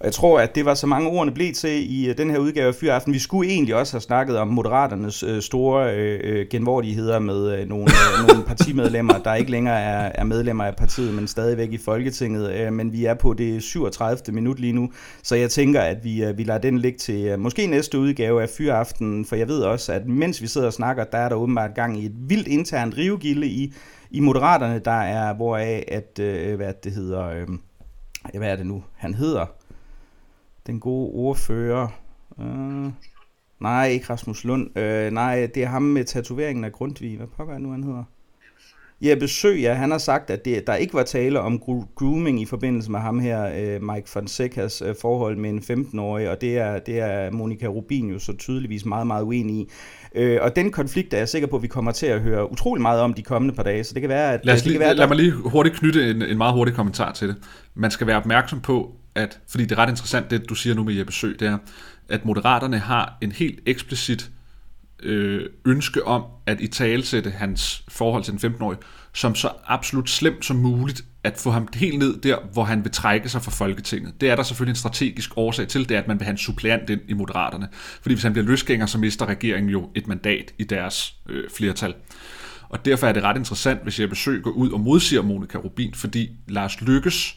[0.00, 2.38] Og jeg tror, at det var så mange ordene blev til i øh, den her
[2.38, 3.12] udgave af Fyraften.
[3.12, 7.68] Vi skulle egentlig også have snakket om Moderaternes øh, store øh, øh genvordigheder med øh,
[7.68, 11.78] nogle, øh, nogle partimedlemmer, der ikke længere er, er medlemmer af partiet, men stadigvæk i
[11.78, 12.54] Folketinget.
[12.54, 14.34] Øh, men vi er på det 37.
[14.34, 14.92] minut lige nu,
[15.22, 18.42] så jeg tænker, at vi, øh, vi lader den ligge til øh, måske næste udgave
[18.42, 21.36] af Fyraften, for jeg ved også, at mens vi sidder og snakker, der er der
[21.36, 23.72] åbenbart gang i et vildt internt rivegilde i,
[24.10, 27.48] i Moderaterne, der er, hvoraf at, øh, hvad det hedder, øh,
[28.38, 29.59] hvad er det nu, han hedder
[30.66, 31.88] den gode ordfører.
[32.40, 32.92] Øh,
[33.60, 34.78] nej, ikke Rasmus Lund.
[34.78, 37.16] Øh, nej, det er ham med tatoveringen af Grundtvig.
[37.16, 38.04] Hvad pokker er nu, han hedder?
[39.02, 39.74] Ja, besøg, ja.
[39.74, 41.58] Han har sagt, at det, der ikke var tale om
[41.96, 46.40] grooming i forbindelse med ham her, øh, Mike Fonsecas øh, forhold med en 15-årig, og
[46.40, 49.68] det er, det er Monika Rubin jo så tydeligvis meget, meget uenig i.
[50.14, 52.82] Øh, og den konflikt er jeg sikker på, at vi kommer til at høre utrolig
[52.82, 54.40] meget om de kommende par dage, så det kan være, at...
[54.44, 56.74] Lad, os lige, det kan være, lad mig lige hurtigt knytte en, en meget hurtig
[56.74, 57.36] kommentar til det.
[57.74, 60.84] Man skal være opmærksom på, at, fordi det er ret interessant, det du siger nu
[60.84, 61.58] med Jeppe Sø, det er,
[62.08, 64.30] at moderaterne har en helt eksplicit
[65.02, 68.80] øh, ønske om at i talesætte hans forhold til den 15-årige,
[69.14, 72.92] som så absolut slemt som muligt, at få ham helt ned der, hvor han vil
[72.92, 74.20] trække sig fra Folketinget.
[74.20, 76.38] Det er der selvfølgelig en strategisk årsag til, det er, at man vil have en
[76.38, 77.68] suppleant ind i Moderaterne.
[77.72, 81.94] Fordi hvis han bliver løsgænger, så mister regeringen jo et mandat i deres øh, flertal.
[82.68, 85.94] Og derfor er det ret interessant, hvis jeg besøger går ud og modsiger Monika Rubin,
[85.94, 87.36] fordi Lars Lykkes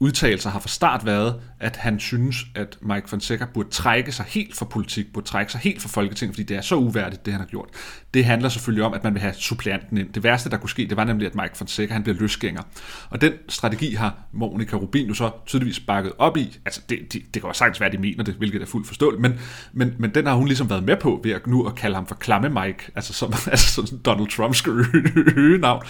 [0.00, 4.56] udtalelser har fra start været, at han synes, at Mike Fonseca burde trække sig helt
[4.56, 7.40] fra politik, burde trække sig helt fra Folketinget, fordi det er så uværdigt, det han
[7.40, 7.68] har gjort.
[8.14, 10.12] Det handler selvfølgelig om, at man vil have suppleanten ind.
[10.12, 12.62] Det værste, der kunne ske, det var nemlig, at Mike Fonseca han bliver løsgænger.
[13.10, 16.58] Og den strategi har Monika Rubin jo så tydeligvis bakket op i.
[16.64, 18.86] Altså, det, det, det kan jo sagtens være, at de mener det, hvilket er fuldt
[18.86, 19.40] forståeligt, men,
[19.72, 22.06] men, men den har hun ligesom været med på ved at nu at kalde ham
[22.06, 24.66] for Klamme Mike, altså som altså sådan Donald Trumps
[25.60, 25.82] navn.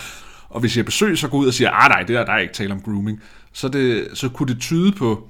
[0.50, 2.38] Og hvis jeg besøger, så går ud og siger, ah nej, det der, der er
[2.38, 3.22] ikke tale om grooming,
[3.52, 5.28] så, det, så kunne det tyde på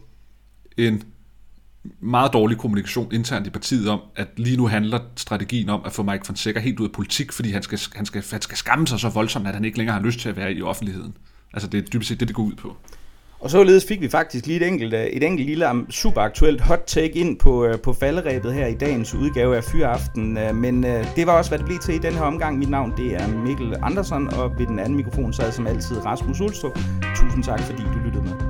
[0.76, 1.02] en
[2.00, 6.02] meget dårlig kommunikation internt i partiet om, at lige nu handler strategien om at få
[6.02, 9.00] Mike Fonseca helt ud af politik, fordi han skal, han skal, han skal skamme sig
[9.00, 11.16] så voldsomt, at han ikke længere har lyst til at være i offentligheden.
[11.52, 12.76] Altså det er dybest set det, det går ud på.
[13.40, 16.82] Og således fik vi faktisk lige et enkelt, øh, et enkelt lille super aktuelt hot
[16.86, 20.38] take ind på, øh, på falderæbet her i dagens udgave af Fyraften.
[20.38, 20.82] Øh, men
[21.16, 22.58] det var også, hvad det blev til i den her omgang.
[22.58, 26.40] Mit navn det er Mikkel Andersen, og ved den anden mikrofon sad som altid Rasmus
[26.40, 26.78] Ulstrup.
[27.16, 28.49] Tusind tak, fordi du lyttede med.